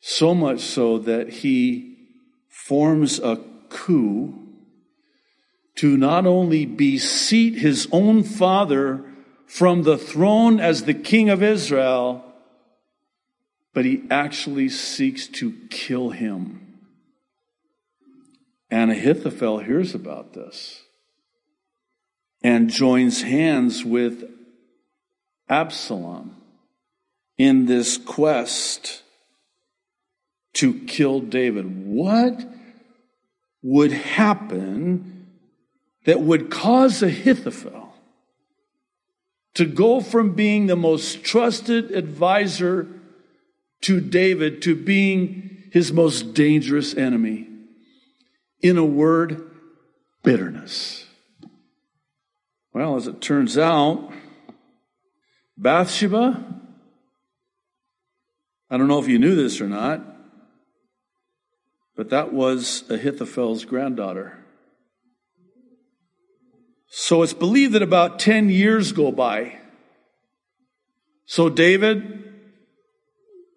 So 0.00 0.34
much 0.34 0.60
so 0.60 0.98
that 0.98 1.28
he 1.28 1.96
forms 2.48 3.18
a 3.18 3.38
coup 3.68 4.34
to 5.76 5.96
not 5.96 6.26
only 6.26 6.64
beseat 6.64 7.58
his 7.58 7.86
own 7.92 8.22
father 8.22 9.04
from 9.46 9.82
the 9.82 9.98
throne 9.98 10.58
as 10.58 10.84
the 10.84 10.94
king 10.94 11.28
of 11.28 11.42
Israel, 11.42 12.24
but 13.74 13.84
he 13.84 14.04
actually 14.10 14.70
seeks 14.70 15.26
to 15.26 15.52
kill 15.68 16.10
him. 16.10 16.78
And 18.70 18.90
Ahithophel 18.90 19.58
hears 19.58 19.94
about 19.94 20.32
this 20.32 20.82
and 22.42 22.70
joins 22.70 23.22
hands 23.22 23.84
with 23.84 24.24
Absalom 25.48 26.36
in 27.36 27.66
this 27.66 27.98
quest 27.98 29.02
to 30.54 30.74
kill 30.86 31.20
David. 31.20 31.86
What 31.86 32.44
would 33.62 33.92
happen 33.92 35.26
that 36.04 36.20
would 36.20 36.50
cause 36.50 37.02
Ahithophel 37.02 37.94
to 39.54 39.66
go 39.66 40.00
from 40.00 40.34
being 40.34 40.66
the 40.66 40.76
most 40.76 41.24
trusted 41.24 41.90
advisor 41.90 42.88
to 43.82 44.00
David 44.00 44.62
to 44.62 44.74
being 44.74 45.68
his 45.72 45.92
most 45.92 46.34
dangerous 46.34 46.94
enemy? 46.94 47.48
In 48.62 48.76
a 48.76 48.84
word, 48.84 49.50
bitterness. 50.22 51.06
Well, 52.80 52.96
as 52.96 53.06
it 53.06 53.20
turns 53.20 53.58
out, 53.58 54.10
Bathsheba, 55.58 56.42
I 58.70 58.78
don't 58.78 58.88
know 58.88 58.98
if 58.98 59.06
you 59.06 59.18
knew 59.18 59.34
this 59.34 59.60
or 59.60 59.68
not, 59.68 60.02
but 61.94 62.08
that 62.08 62.32
was 62.32 62.84
Ahithophel's 62.88 63.66
granddaughter. 63.66 64.38
So 66.88 67.22
it's 67.22 67.34
believed 67.34 67.74
that 67.74 67.82
about 67.82 68.18
10 68.18 68.48
years 68.48 68.92
go 68.92 69.12
by. 69.12 69.58
So 71.26 71.50
David 71.50 72.32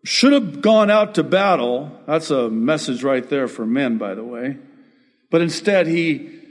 should 0.04 0.34
have 0.34 0.62
gone 0.62 0.92
out 0.92 1.16
to 1.16 1.24
battle. 1.24 1.98
That's 2.08 2.30
a 2.30 2.50
message 2.50 3.04
right 3.04 3.30
there 3.30 3.48
for 3.48 3.66
men, 3.66 3.98
by 3.98 4.16
the 4.16 4.24
way. 4.26 4.58
But 5.32 5.40
instead, 5.40 5.88
he 5.88 6.43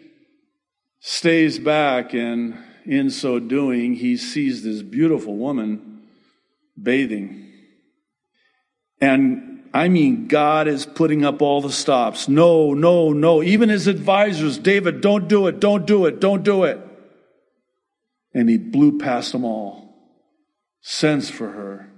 stays 1.04 1.58
back, 1.58 2.14
and 2.14 2.56
in 2.86 3.10
so 3.10 3.40
doing, 3.40 3.94
he 3.94 4.16
sees 4.16 4.62
this 4.62 4.82
beautiful 4.82 5.36
woman 5.36 6.02
bathing. 6.80 7.52
And 9.00 9.68
I 9.74 9.88
mean, 9.88 10.28
God 10.28 10.68
is 10.68 10.86
putting 10.86 11.24
up 11.24 11.42
all 11.42 11.60
the 11.60 11.72
stops. 11.72 12.28
No, 12.28 12.72
no, 12.72 13.12
no. 13.12 13.42
Even 13.42 13.68
his 13.68 13.88
advisors, 13.88 14.58
David, 14.58 15.00
don't 15.00 15.28
do 15.28 15.48
it, 15.48 15.58
don't 15.58 15.86
do 15.86 16.06
it, 16.06 16.20
don't 16.20 16.44
do 16.44 16.62
it. 16.62 16.78
And 18.32 18.48
he 18.48 18.56
blew 18.56 18.98
past 18.98 19.32
them 19.32 19.44
all, 19.44 19.94
sends 20.80 21.28
for 21.28 21.50
her. 21.50 21.90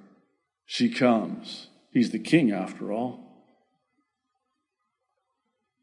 She 0.65 0.89
comes. 0.89 1.69
He's 1.93 2.11
the 2.11 2.19
king, 2.19 2.51
after 2.53 2.91
all. 2.91 3.21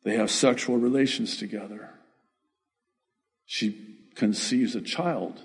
They 0.04 0.16
have 0.16 0.32
sexual 0.32 0.78
relations 0.78 1.38
together. 1.38 2.01
She 3.52 3.98
conceives 4.16 4.76
a 4.76 4.82
child 4.82 5.42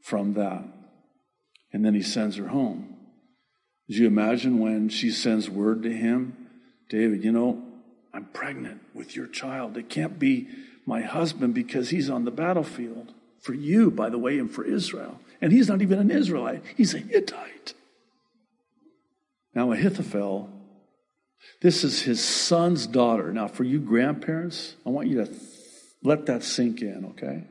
from 0.00 0.32
that. 0.32 0.64
And 1.74 1.84
then 1.84 1.92
he 1.92 2.00
sends 2.00 2.36
her 2.36 2.48
home. 2.48 2.96
Did 3.86 3.98
you 3.98 4.06
imagine 4.06 4.60
when 4.60 4.88
she 4.88 5.10
sends 5.10 5.50
word 5.50 5.82
to 5.82 5.92
him, 5.92 6.48
David, 6.88 7.22
you 7.22 7.30
know, 7.30 7.62
I'm 8.14 8.24
pregnant 8.24 8.80
with 8.94 9.14
your 9.14 9.26
child. 9.26 9.76
It 9.76 9.90
can't 9.90 10.18
be 10.18 10.48
my 10.86 11.02
husband 11.02 11.52
because 11.52 11.90
he's 11.90 12.08
on 12.08 12.24
the 12.24 12.30
battlefield. 12.30 13.12
For 13.40 13.52
you, 13.52 13.90
by 13.90 14.08
the 14.08 14.16
way, 14.16 14.38
and 14.38 14.50
for 14.50 14.64
Israel. 14.64 15.20
And 15.42 15.52
he's 15.52 15.68
not 15.68 15.82
even 15.82 15.98
an 15.98 16.10
Israelite, 16.10 16.62
he's 16.78 16.94
a 16.94 16.98
Hittite. 16.98 17.74
Now, 19.54 19.70
Ahithophel 19.72 20.48
this 21.60 21.82
is 21.82 22.02
his 22.02 22.22
son's 22.22 22.86
daughter. 22.86 23.32
Now, 23.32 23.48
for 23.48 23.64
you 23.64 23.80
grandparents, 23.80 24.76
I 24.86 24.90
want 24.90 25.08
you 25.08 25.24
to 25.24 25.26
let 26.02 26.26
that 26.26 26.42
sink 26.42 26.82
in, 26.82 27.06
okay? 27.10 27.44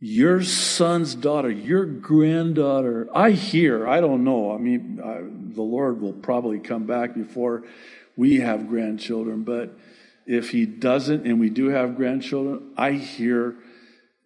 Your 0.00 0.42
son's 0.42 1.14
daughter, 1.14 1.50
your 1.50 1.84
granddaughter, 1.84 3.08
I 3.12 3.32
hear, 3.32 3.88
I 3.88 4.00
don't 4.00 4.22
know. 4.22 4.54
I 4.54 4.58
mean, 4.58 5.00
I, 5.04 5.22
the 5.54 5.62
Lord 5.62 6.00
will 6.00 6.12
probably 6.12 6.60
come 6.60 6.84
back 6.84 7.14
before 7.14 7.64
we 8.16 8.36
have 8.40 8.68
grandchildren, 8.68 9.42
but 9.42 9.76
if 10.26 10.50
he 10.50 10.66
doesn't 10.66 11.26
and 11.26 11.40
we 11.40 11.50
do 11.50 11.68
have 11.68 11.96
grandchildren, 11.96 12.72
I 12.76 12.92
hear 12.92 13.56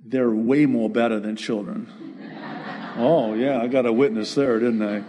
they're 0.05 0.31
way 0.31 0.67
more 0.67 0.91
better 0.91 1.21
than 1.21 1.37
children. 1.37 1.91
oh, 2.99 3.35
yeah, 3.35 3.61
I 3.61 3.69
got 3.69 3.87
a 3.87 3.93
witness 3.93 4.35
there, 4.35 4.59
didn't 4.59 4.83
I? 4.83 5.05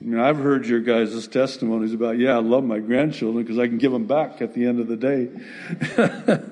I 0.00 0.04
mean, 0.04 0.20
I've 0.20 0.38
heard 0.38 0.66
your 0.66 0.80
guys' 0.80 1.26
testimonies 1.26 1.92
about, 1.92 2.18
yeah, 2.18 2.36
I 2.36 2.40
love 2.40 2.62
my 2.62 2.78
grandchildren 2.78 3.44
because 3.44 3.58
I 3.58 3.66
can 3.66 3.78
give 3.78 3.90
them 3.90 4.06
back 4.06 4.40
at 4.40 4.54
the 4.54 4.64
end 4.64 4.78
of 4.78 4.86
the 4.86 4.96
day. 4.96 5.28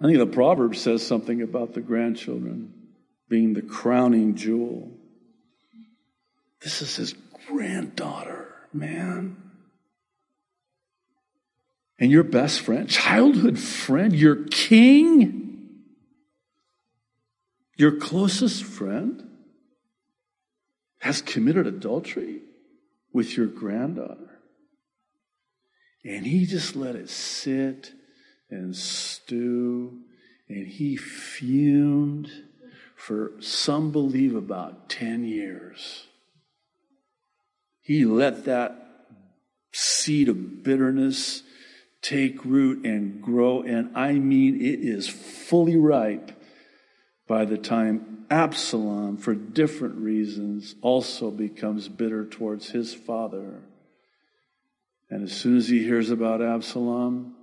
I 0.00 0.04
think 0.04 0.18
the 0.18 0.26
proverb 0.26 0.76
says 0.76 1.04
something 1.04 1.42
about 1.42 1.74
the 1.74 1.80
grandchildren 1.80 2.72
being 3.28 3.54
the 3.54 3.62
crowning 3.62 4.36
jewel. 4.36 4.92
This 6.60 6.82
is 6.82 6.96
his 6.96 7.14
granddaughter, 7.48 8.54
man. 8.72 9.36
And 11.98 12.10
your 12.10 12.24
best 12.24 12.60
friend, 12.60 12.88
childhood 12.88 13.58
friend, 13.58 14.14
your 14.14 14.44
king, 14.46 15.70
your 17.76 17.96
closest 17.98 18.62
friend 18.62 19.31
has 21.02 21.20
committed 21.20 21.66
adultery 21.66 22.38
with 23.12 23.36
your 23.36 23.46
granddaughter. 23.46 24.38
And 26.04 26.24
he 26.24 26.46
just 26.46 26.76
let 26.76 26.94
it 26.94 27.10
sit 27.10 27.90
and 28.48 28.76
stew, 28.76 29.98
and 30.48 30.68
he 30.68 30.96
fumed 30.96 32.30
for 32.94 33.32
some 33.40 33.90
believe 33.90 34.36
about 34.36 34.88
10 34.88 35.24
years. 35.24 36.06
He 37.80 38.04
let 38.04 38.44
that 38.44 39.06
seed 39.72 40.28
of 40.28 40.62
bitterness 40.62 41.42
take 42.00 42.44
root 42.44 42.86
and 42.86 43.20
grow, 43.20 43.62
and 43.62 43.90
I 43.96 44.12
mean, 44.12 44.54
it 44.54 44.78
is 44.78 45.08
fully 45.08 45.76
ripe 45.76 46.30
by 47.26 47.44
the 47.44 47.58
time 47.58 48.26
Absalom, 48.30 49.18
for 49.18 49.34
different 49.34 49.96
reasons, 49.96 50.74
also 50.80 51.30
becomes 51.30 51.88
bitter 51.88 52.24
towards 52.24 52.70
his 52.70 52.94
father. 52.94 53.60
And 55.10 55.24
as 55.24 55.32
soon 55.32 55.58
as 55.58 55.68
he 55.68 55.82
hears 55.82 56.10
about 56.10 56.40
Absalom, 56.40 57.34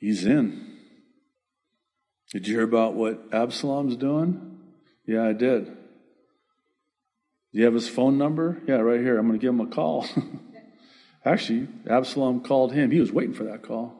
he's 0.00 0.26
in. 0.26 0.78
Did 2.32 2.48
you 2.48 2.54
hear 2.54 2.64
about 2.64 2.94
what 2.94 3.22
Absalom's 3.32 3.96
doing? 3.96 4.58
Yeah, 5.06 5.24
I 5.24 5.32
did. 5.32 5.66
Do 5.66 7.58
you 7.58 7.64
have 7.64 7.74
his 7.74 7.88
phone 7.88 8.18
number? 8.18 8.60
Yeah, 8.66 8.76
right 8.76 9.00
here. 9.00 9.18
I'm 9.18 9.26
going 9.26 9.38
to 9.38 9.42
give 9.42 9.54
him 9.54 9.60
a 9.60 9.66
call. 9.66 10.06
Actually, 11.24 11.68
Absalom 11.88 12.40
called 12.40 12.72
him. 12.72 12.90
He 12.90 13.00
was 13.00 13.12
waiting 13.12 13.34
for 13.34 13.44
that 13.44 13.62
call. 13.62 13.94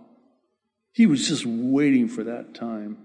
He 0.93 1.07
was 1.07 1.29
just 1.29 1.47
waiting 1.47 2.09
for 2.09 2.25
that 2.25 2.55
time 2.55 2.99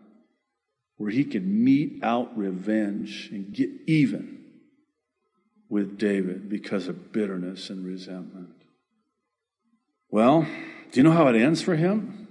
where 0.97 1.11
he 1.11 1.23
could 1.23 1.45
mete 1.45 1.99
out 2.03 2.37
revenge 2.37 3.29
and 3.31 3.53
get 3.53 3.69
even 3.85 4.43
with 5.69 5.97
David 5.97 6.49
because 6.49 6.87
of 6.87 7.11
bitterness 7.11 7.69
and 7.69 7.85
resentment. 7.85 8.53
Well, 10.09 10.47
do 10.91 10.99
you 10.99 11.03
know 11.03 11.11
how 11.11 11.27
it 11.27 11.35
ends 11.35 11.61
for 11.61 11.75
him? 11.75 12.27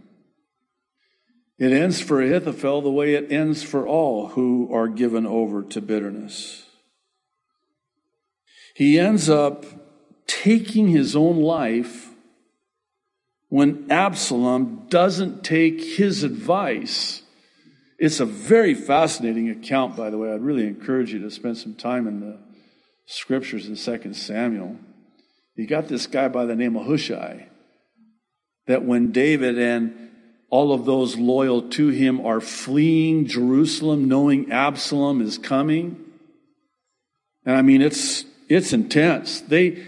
It 1.59 1.73
ends 1.73 2.01
for 2.01 2.21
Ahithophel 2.21 2.83
the 2.83 2.91
way 2.91 3.15
it 3.15 3.31
ends 3.31 3.63
for 3.63 3.87
all 3.87 4.29
who 4.29 4.73
are 4.73 4.89
given 4.89 5.27
over 5.27 5.63
to 5.63 5.81
bitterness. 5.81 6.67
He 8.75 8.99
ends 8.99 9.29
up 9.29 9.65
taking 10.27 10.89
his 10.89 11.15
own 11.15 11.41
life 11.41 12.11
when 13.49 13.87
Absalom 13.89 14.87
doesn't 14.89 15.45
take 15.45 15.81
his 15.81 16.25
advice 16.25 17.23
it's 17.99 18.21
a 18.21 18.27
very 18.27 18.75
fascinating 18.75 19.51
account, 19.51 19.97
by 19.97 20.11
the 20.11 20.19
way. 20.19 20.33
I'd 20.33 20.41
really 20.41 20.67
encourage 20.67 21.13
you 21.13 21.21
to 21.21 21.31
spend 21.31 21.59
some 21.59 21.75
time 21.75 22.07
in 22.07 22.21
the 22.21 22.39
scriptures 23.07 23.67
in 23.67 23.77
2 23.77 24.15
Samuel. 24.15 24.77
You 25.57 25.67
got 25.67 25.89
this 25.89 26.07
guy 26.07 26.29
by 26.29 26.47
the 26.47 26.57
name 26.57 26.77
of 26.77 26.87
Hushai, 26.87 27.49
that 28.67 28.85
when 28.85 29.13
David 29.13 29.59
and 29.59 30.11
all 30.51 30.73
of 30.73 30.85
those 30.85 31.17
loyal 31.17 31.63
to 31.71 31.89
him 31.89 32.25
are 32.25 32.41
fleeing 32.41 33.27
Jerusalem, 33.27 34.09
knowing 34.09 34.53
Absalom 34.53 35.21
is 35.21 35.39
coming. 35.39 35.97
And 37.45 37.57
I 37.57 37.63
mean, 37.63 37.83
it's, 37.83 38.25
it's 38.49 38.73
intense. 38.73 39.41
They, 39.41 39.85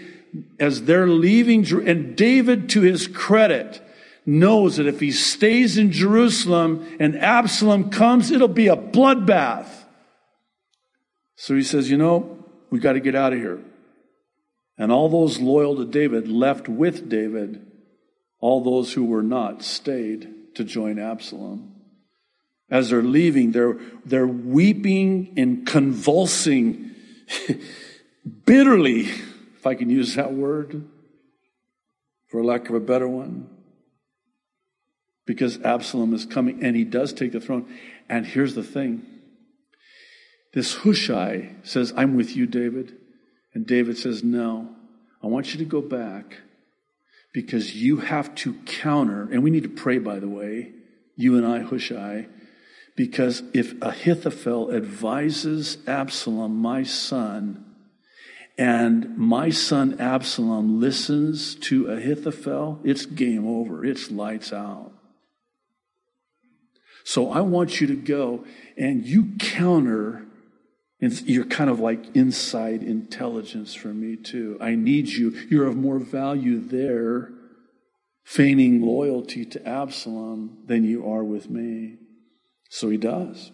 as 0.59 0.83
they're 0.83 1.07
leaving, 1.07 1.65
and 1.87 2.15
David, 2.15 2.69
to 2.69 2.81
his 2.81 3.07
credit, 3.07 3.81
knows 4.27 4.75
that 4.75 4.85
if 4.85 4.99
he 4.99 5.11
stays 5.11 5.77
in 5.77 5.91
Jerusalem 5.91 6.85
and 6.99 7.17
Absalom 7.17 7.89
comes, 7.89 8.29
it'll 8.29 8.49
be 8.49 8.67
a 8.67 8.75
bloodbath. 8.75 9.69
So 11.35 11.55
he 11.55 11.63
says, 11.63 11.89
you 11.89 11.97
know, 11.97 12.43
we 12.69 12.79
got 12.79 12.93
to 12.93 12.99
get 12.99 13.15
out 13.15 13.31
of 13.31 13.39
here. 13.39 13.63
And 14.77 14.91
all 14.91 15.07
those 15.07 15.39
loyal 15.39 15.77
to 15.77 15.85
David 15.85 16.27
left 16.27 16.67
with 16.67 17.09
David. 17.09 17.65
All 18.39 18.63
those 18.63 18.93
who 18.93 19.05
were 19.05 19.23
not 19.23 19.63
stayed 19.63 20.55
to 20.55 20.63
join 20.63 20.99
Absalom. 20.99 21.73
As 22.69 22.89
they're 22.89 23.01
leaving, 23.01 23.53
they're, 23.53 23.79
they're 24.05 24.27
weeping 24.27 25.33
and 25.37 25.65
convulsing 25.65 26.91
bitterly, 28.45 29.07
if 29.55 29.65
I 29.65 29.73
can 29.73 29.89
use 29.89 30.15
that 30.15 30.33
word, 30.33 30.85
for 32.27 32.43
lack 32.43 32.67
of 32.67 32.75
a 32.75 32.81
better 32.81 33.07
one 33.07 33.56
because 35.27 35.61
Absalom 35.61 36.15
is 36.15 36.25
coming 36.25 36.63
and 36.63 36.75
he 36.75 36.85
does 36.85 37.13
take 37.13 37.33
the 37.33 37.39
throne. 37.39 37.67
And 38.09 38.25
here's 38.25 38.55
the 38.55 38.63
thing 38.63 39.05
this 40.53 40.73
Hushai 40.77 41.51
says, 41.61 41.93
I'm 41.95 42.15
with 42.15 42.35
you, 42.35 42.47
David. 42.47 42.97
And 43.53 43.67
David 43.67 43.97
says, 43.97 44.23
No, 44.23 44.69
I 45.21 45.27
want 45.27 45.53
you 45.53 45.59
to 45.59 45.65
go 45.65 45.81
back 45.81 46.39
because 47.33 47.75
you 47.75 47.97
have 47.97 48.33
to 48.35 48.53
counter, 48.65 49.27
and 49.31 49.43
we 49.43 49.51
need 49.51 49.63
to 49.63 49.69
pray, 49.69 49.99
by 49.99 50.17
the 50.17 50.27
way, 50.27 50.71
you 51.15 51.37
and 51.37 51.45
I, 51.45 51.59
Hushai, 51.59 52.27
because 52.95 53.43
if 53.53 53.79
Ahithophel 53.81 54.73
advises 54.73 55.77
Absalom, 55.85 56.55
my 56.55 56.81
son, 56.81 57.63
and 58.57 59.15
my 59.17 59.51
son 59.51 59.99
Absalom 59.99 60.79
listens 60.79 61.53
to 61.55 61.91
Ahithophel, 61.91 62.79
it's 62.83 63.05
game 63.05 63.45
over. 63.45 63.85
It's 63.85 64.09
lights 64.09 64.51
out. 64.51 64.96
So 67.07 67.31
I 67.31 67.39
want 67.39 67.79
you 67.79 67.87
to 67.87 67.95
go 67.95 68.43
and 68.77 69.05
you 69.05 69.37
counter, 69.39 70.25
and 70.99 71.21
you're 71.21 71.45
kind 71.45 71.69
of 71.69 71.79
like 71.79 72.17
inside 72.17 72.83
intelligence 72.83 73.73
for 73.73 73.87
me 73.87 74.17
too. 74.17 74.57
I 74.59 74.75
need 74.75 75.07
you. 75.07 75.29
You're 75.49 75.67
of 75.67 75.77
more 75.77 75.99
value 75.99 76.59
there, 76.59 77.29
feigning 78.25 78.81
loyalty 78.81 79.45
to 79.45 79.65
Absalom 79.65 80.63
than 80.65 80.83
you 80.83 81.09
are 81.09 81.23
with 81.23 81.49
me. 81.49 81.95
So 82.69 82.89
he 82.89 82.97
does. 82.97 83.53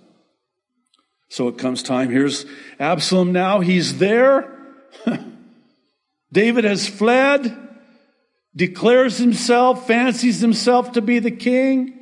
So 1.30 1.48
it 1.48 1.60
comes 1.60 1.84
time. 1.84 2.10
Here's 2.10 2.48
Absalom 2.80 3.34
now. 3.34 3.60
He's 3.60 4.00
there. 4.00 4.52
David 6.32 6.64
has 6.64 6.88
fled, 6.90 7.56
declares 8.56 9.20
himself, 9.20 9.86
fancies 9.86 10.40
himself 10.40 10.94
to 10.94 11.04
be 11.04 11.20
the 11.20 11.30
king. 11.30 11.93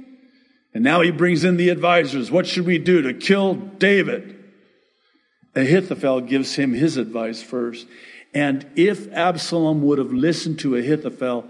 And 0.74 0.84
now 0.84 1.02
he 1.02 1.12
brings 1.12 1.44
in 1.44 1.58
the 1.58 1.70
advisors. 1.70 2.32
What 2.32 2.48
should 2.48 2.66
we 2.66 2.78
do 2.78 3.02
to 3.02 3.14
kill 3.14 3.56
David? 3.56 4.38
Ahithophel 5.56 6.22
gives 6.22 6.56
him 6.56 6.74
his 6.74 6.98
advice 6.98 7.42
first. 7.42 7.88
And 8.34 8.66
if 8.76 9.12
Absalom 9.12 9.82
would 9.84 9.98
have 9.98 10.14
listened 10.14 10.60
to 10.60 10.76
Ahithophel, 10.76 11.46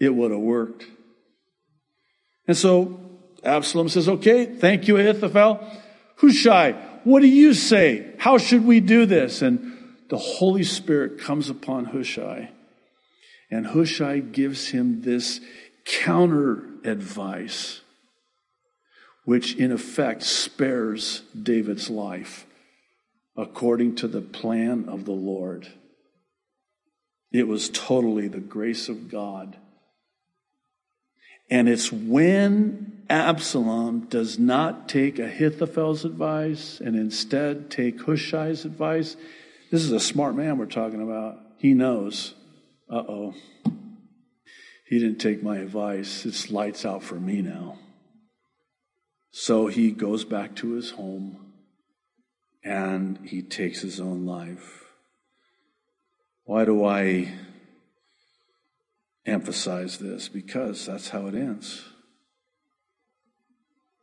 it 0.00 0.14
would 0.14 0.32
have 0.32 0.40
worked. 0.40 0.84
And 2.48 2.56
so 2.56 3.00
Absalom 3.44 3.88
says, 3.88 4.08
Okay, 4.08 4.46
thank 4.46 4.88
you, 4.88 4.96
Ahithophel. 4.96 5.64
Hushai, 6.16 6.72
what 7.04 7.20
do 7.20 7.28
you 7.28 7.54
say? 7.54 8.14
How 8.18 8.38
should 8.38 8.64
we 8.64 8.80
do 8.80 9.06
this? 9.06 9.42
And 9.42 9.76
the 10.08 10.18
Holy 10.18 10.64
Spirit 10.64 11.20
comes 11.20 11.48
upon 11.48 11.86
Hushai. 11.86 12.50
And 13.50 13.66
Hushai 13.68 14.18
gives 14.18 14.68
him 14.68 15.02
this 15.02 15.40
counter 15.84 16.64
advice 16.84 17.82
which 19.26 19.56
in 19.56 19.72
effect 19.72 20.22
spares 20.22 21.22
David's 21.40 21.90
life 21.90 22.46
according 23.36 23.96
to 23.96 24.08
the 24.08 24.22
plan 24.22 24.88
of 24.88 25.04
the 25.04 25.12
Lord. 25.12 25.68
It 27.32 27.48
was 27.48 27.68
totally 27.68 28.28
the 28.28 28.40
grace 28.40 28.88
of 28.88 29.10
God. 29.10 29.56
And 31.50 31.68
it's 31.68 31.92
when 31.92 33.04
Absalom 33.10 34.06
does 34.08 34.38
not 34.38 34.88
take 34.88 35.18
Ahithophel's 35.18 36.04
advice 36.04 36.80
and 36.80 36.94
instead 36.94 37.68
take 37.68 38.00
Hushai's 38.02 38.64
advice. 38.64 39.16
This 39.72 39.82
is 39.82 39.90
a 39.90 40.00
smart 40.00 40.36
man 40.36 40.56
we're 40.56 40.66
talking 40.66 41.02
about. 41.02 41.38
He 41.58 41.74
knows, 41.74 42.34
uh 42.88 43.02
oh, 43.08 43.34
he 44.86 45.00
didn't 45.00 45.18
take 45.18 45.42
my 45.42 45.58
advice. 45.58 46.24
It's 46.24 46.48
lights 46.52 46.86
out 46.86 47.02
for 47.02 47.16
me 47.16 47.42
now. 47.42 47.78
So 49.38 49.66
he 49.66 49.90
goes 49.90 50.24
back 50.24 50.56
to 50.56 50.72
his 50.72 50.92
home 50.92 51.52
and 52.64 53.18
he 53.22 53.42
takes 53.42 53.82
his 53.82 54.00
own 54.00 54.24
life. 54.24 54.86
Why 56.44 56.64
do 56.64 56.86
I 56.86 57.34
emphasize 59.26 59.98
this? 59.98 60.30
Because 60.30 60.86
that's 60.86 61.10
how 61.10 61.26
it 61.26 61.34
ends. 61.34 61.84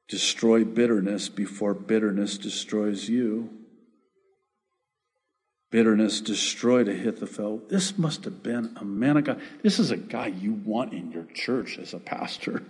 Destroy 0.07 0.63
bitterness 0.63 1.29
before 1.29 1.73
bitterness 1.73 2.37
destroys 2.37 3.09
you. 3.09 3.49
Bitterness 5.71 6.21
destroyed 6.21 6.87
Ahithophel. 6.87 7.63
This 7.69 7.97
must 7.97 8.23
have 8.25 8.43
been 8.43 8.77
a 8.79 8.85
man 8.85 9.17
of 9.17 9.23
God. 9.23 9.41
This 9.63 9.79
is 9.79 9.89
a 9.89 9.97
guy 9.97 10.27
you 10.27 10.53
want 10.53 10.93
in 10.93 11.11
your 11.11 11.25
church 11.33 11.79
as 11.79 11.95
a 11.95 11.99
pastor. 11.99 12.61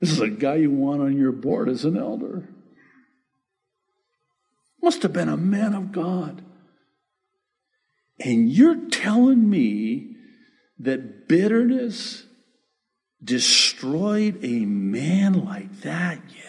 This 0.00 0.12
is 0.12 0.20
a 0.20 0.28
guy 0.28 0.56
you 0.56 0.70
want 0.70 1.02
on 1.02 1.16
your 1.16 1.32
board 1.32 1.68
as 1.68 1.84
an 1.84 1.96
elder. 1.96 2.48
Must 4.82 5.02
have 5.02 5.12
been 5.12 5.28
a 5.28 5.36
man 5.36 5.74
of 5.74 5.92
God. 5.92 6.42
And 8.18 8.50
you're 8.50 8.88
telling 8.88 9.48
me 9.48 10.16
that 10.78 11.28
bitterness 11.28 12.24
destroyed 13.22 14.42
a 14.42 14.64
man 14.64 15.44
like 15.44 15.82
that? 15.82 16.20
Yes. 16.28 16.44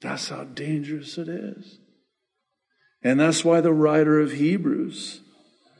That's 0.00 0.28
how 0.30 0.44
dangerous 0.44 1.18
it 1.18 1.28
is. 1.28 1.78
And 3.02 3.20
that's 3.20 3.44
why 3.44 3.60
the 3.60 3.72
writer 3.72 4.18
of 4.20 4.32
Hebrews 4.32 5.20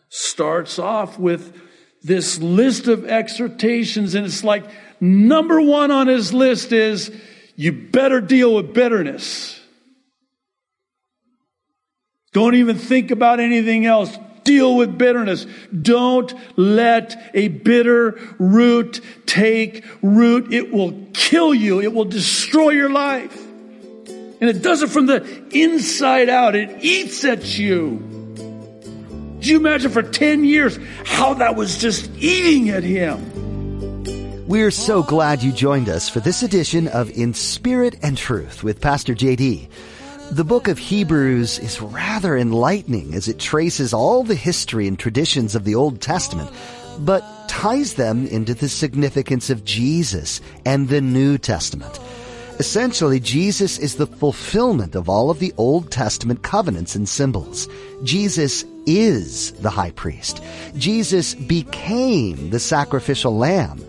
starts 0.09 0.79
off 0.79 1.19
with 1.19 1.59
this 2.03 2.39
list 2.39 2.89
of 2.89 3.05
exhortations, 3.05 4.15
and 4.15 4.27
it's 4.27 4.43
like 4.43 4.65
number 5.01 5.61
one 5.61 5.91
on 5.91 6.07
his 6.07 6.33
list 6.33 6.73
is 6.73 7.11
you 7.57 7.73
better 7.73 8.21
deal 8.21 8.55
with 8.55 8.73
bitterness. 8.73 9.61
Don't 12.33 12.55
even 12.55 12.77
think 12.77 13.11
about 13.11 13.41
anything 13.41 13.87
else. 13.87 14.17
Deal 14.45 14.77
with 14.77 14.97
bitterness. 14.97 15.47
Don't 15.83 16.33
let 16.57 17.31
a 17.35 17.49
bitter 17.49 18.19
root 18.39 19.01
take 19.27 19.85
root. 20.01 20.53
It 20.53 20.73
will 20.73 21.09
kill 21.13 21.53
you. 21.53 21.81
It 21.81 21.93
will 21.93 22.05
destroy 22.05 22.71
your 22.71 22.89
life. 22.89 23.37
And 24.41 24.49
it 24.49 24.63
does 24.63 24.83
it 24.83 24.89
from 24.89 25.07
the 25.07 25.45
inside 25.51 26.31
out. 26.31 26.55
It 26.57 26.83
eats 26.83 27.25
at 27.25 27.59
you. 27.59 28.20
Do 29.41 29.49
you 29.49 29.57
imagine 29.57 29.91
for 29.91 30.03
10 30.03 30.45
years 30.45 30.79
how 31.07 31.33
that 31.35 31.57
was 31.57 31.79
just 31.79 32.11
eating 32.19 32.69
at 32.69 32.83
him? 32.83 34.47
We're 34.47 34.71
so 34.71 35.03
glad 35.03 35.43
you 35.43 35.51
joined 35.51 35.89
us 35.89 36.11
for 36.11 36.21
this 36.21 36.43
edition 36.43 36.89
of 36.89 37.09
In 37.17 37.33
Spirit 37.33 37.97
and 38.03 38.19
Truth 38.19 38.63
with 38.63 38.83
Pastor 38.83 39.15
JD. 39.15 39.69
The 40.33 40.45
book 40.45 40.69
of 40.69 40.77
Hebrews 40.77 41.59
is 41.59 41.81
rather 41.81 42.37
enlightening 42.37 43.15
as 43.15 43.29
it 43.29 43.39
traces 43.39 43.95
all 43.95 44.25
the 44.25 44.35
history 44.35 44.87
and 44.87 44.99
traditions 44.99 45.55
of 45.55 45.65
the 45.65 45.75
Old 45.75 46.03
Testament, 46.03 46.51
but 46.99 47.25
ties 47.49 47.95
them 47.95 48.27
into 48.27 48.53
the 48.53 48.69
significance 48.69 49.49
of 49.49 49.65
Jesus 49.65 50.43
and 50.67 50.89
the 50.89 51.01
New 51.01 51.39
Testament. 51.39 51.99
Essentially, 52.61 53.21
Jesus 53.21 53.79
is 53.79 53.95
the 53.95 54.07
fulfillment 54.07 54.95
of 54.95 55.09
all 55.09 55.31
of 55.31 55.39
the 55.39 55.55
Old 55.57 55.91
Testament 55.91 56.43
covenants 56.43 56.95
and 56.95 57.09
symbols. 57.09 57.67
Jesus 58.05 58.67
is 58.85 59.53
the 59.53 59.71
high 59.71 59.93
priest. 59.93 60.43
Jesus 60.77 61.35
became 61.35 62.51
the 62.51 62.61
sacrificial 62.61 63.35
lamb. 63.35 63.83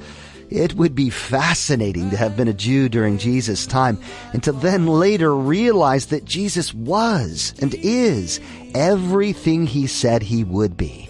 It 0.50 0.76
would 0.76 0.96
be 0.96 1.10
fascinating 1.10 2.12
to 2.12 2.16
have 2.16 2.38
been 2.38 2.48
a 2.48 2.54
Jew 2.54 2.88
during 2.88 3.18
Jesus' 3.18 3.66
time 3.66 4.00
and 4.32 4.42
to 4.44 4.54
then 4.54 4.88
later 4.88 5.36
realize 5.36 6.06
that 6.06 6.24
Jesus 6.24 6.74
was 6.74 7.54
and 7.60 7.76
is 7.76 8.40
everything 8.74 9.68
he 9.68 9.86
said 9.86 10.24
he 10.24 10.46
would 10.46 10.78
be. 10.78 11.10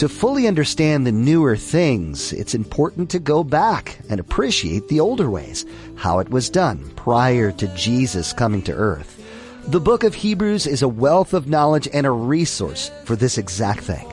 To 0.00 0.08
fully 0.08 0.48
understand 0.48 1.06
the 1.06 1.12
newer 1.12 1.56
things, 1.58 2.32
it's 2.32 2.54
important 2.54 3.10
to 3.10 3.18
go 3.18 3.44
back 3.44 3.98
and 4.08 4.18
appreciate 4.18 4.88
the 4.88 4.98
older 4.98 5.28
ways, 5.28 5.66
how 5.94 6.20
it 6.20 6.30
was 6.30 6.48
done 6.48 6.90
prior 6.96 7.52
to 7.52 7.66
Jesus 7.76 8.32
coming 8.32 8.62
to 8.62 8.72
earth. 8.72 9.22
The 9.66 9.78
book 9.78 10.02
of 10.02 10.14
Hebrews 10.14 10.66
is 10.66 10.80
a 10.80 10.88
wealth 10.88 11.34
of 11.34 11.48
knowledge 11.48 11.86
and 11.92 12.06
a 12.06 12.10
resource 12.10 12.90
for 13.04 13.14
this 13.14 13.36
exact 13.36 13.80
thing. 13.80 14.10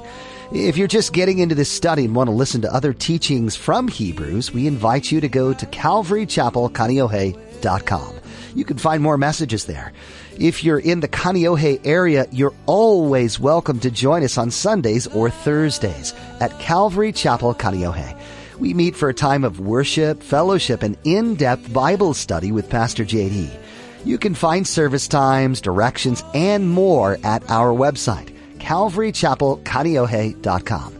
If 0.51 0.75
you're 0.75 0.89
just 0.89 1.13
getting 1.13 1.39
into 1.39 1.55
this 1.55 1.71
study 1.71 2.03
and 2.03 2.13
want 2.13 2.27
to 2.27 2.35
listen 2.35 2.59
to 2.63 2.73
other 2.73 2.91
teachings 2.91 3.55
from 3.55 3.87
Hebrews, 3.87 4.53
we 4.53 4.67
invite 4.67 5.09
you 5.09 5.21
to 5.21 5.29
go 5.29 5.53
to 5.53 5.65
calvarychapelkaneohe.com. 5.67 8.13
You 8.57 8.65
can 8.65 8.77
find 8.79 9.03
more 9.03 9.19
messages 9.19 9.65
there. 9.65 9.93
If 10.39 10.63
you're 10.63 10.79
in 10.79 11.01
the 11.01 11.07
Kaneohe 11.07 11.79
area, 11.85 12.25
you're 12.31 12.55
always 12.65 13.39
welcome 13.39 13.79
to 13.81 13.91
join 13.91 14.23
us 14.23 14.39
on 14.39 14.49
Sundays 14.49 15.05
or 15.05 15.29
Thursdays 15.29 16.15
at 16.39 16.59
Calvary 16.59 17.11
Chapel 17.11 17.53
Kaneohe. 17.53 18.19
We 18.57 18.73
meet 18.73 18.95
for 18.95 19.09
a 19.09 19.13
time 19.13 19.43
of 19.43 19.59
worship, 19.59 20.23
fellowship, 20.23 20.81
and 20.81 20.97
in-depth 21.03 21.71
Bible 21.71 22.15
study 22.15 22.51
with 22.51 22.67
Pastor 22.67 23.05
JD. 23.05 23.55
You 24.03 24.17
can 24.17 24.33
find 24.33 24.65
service 24.65 25.07
times, 25.07 25.61
directions, 25.61 26.23
and 26.33 26.67
more 26.67 27.19
at 27.23 27.47
our 27.51 27.69
website, 27.69 28.35
calvarychapelkaneohe.com. 28.57 30.96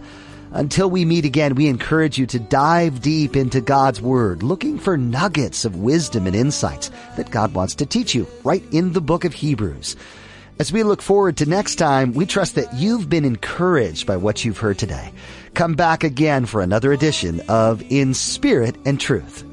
Until 0.51 0.89
we 0.89 1.03
meet 1.03 1.25
again, 1.25 1.55
we 1.55 1.67
encourage 1.67 2.17
you 2.17 2.25
to 2.27 2.39
dive 2.39 3.01
deep 3.01 3.35
into 3.35 3.59
God's 3.59 4.01
Word, 4.01 4.43
looking 4.43 4.79
for 4.79 4.97
nuggets 4.97 5.65
of 5.65 5.75
wisdom 5.75 6.25
and 6.25 6.35
insights 6.35 6.89
that 7.17 7.31
God 7.31 7.53
wants 7.53 7.75
to 7.75 7.85
teach 7.85 8.15
you 8.15 8.27
right 8.43 8.63
in 8.71 8.93
the 8.93 9.01
book 9.01 9.25
of 9.25 9.33
Hebrews. 9.33 9.95
As 10.59 10.71
we 10.71 10.83
look 10.83 11.01
forward 11.01 11.37
to 11.37 11.45
next 11.45 11.75
time, 11.75 12.13
we 12.13 12.25
trust 12.25 12.55
that 12.55 12.73
you've 12.73 13.09
been 13.09 13.25
encouraged 13.25 14.07
by 14.07 14.17
what 14.17 14.43
you've 14.43 14.57
heard 14.57 14.79
today. 14.79 15.11
Come 15.53 15.75
back 15.75 16.03
again 16.03 16.45
for 16.45 16.61
another 16.61 16.93
edition 16.93 17.41
of 17.47 17.83
In 17.91 18.13
Spirit 18.13 18.75
and 18.85 18.99
Truth. 18.99 19.46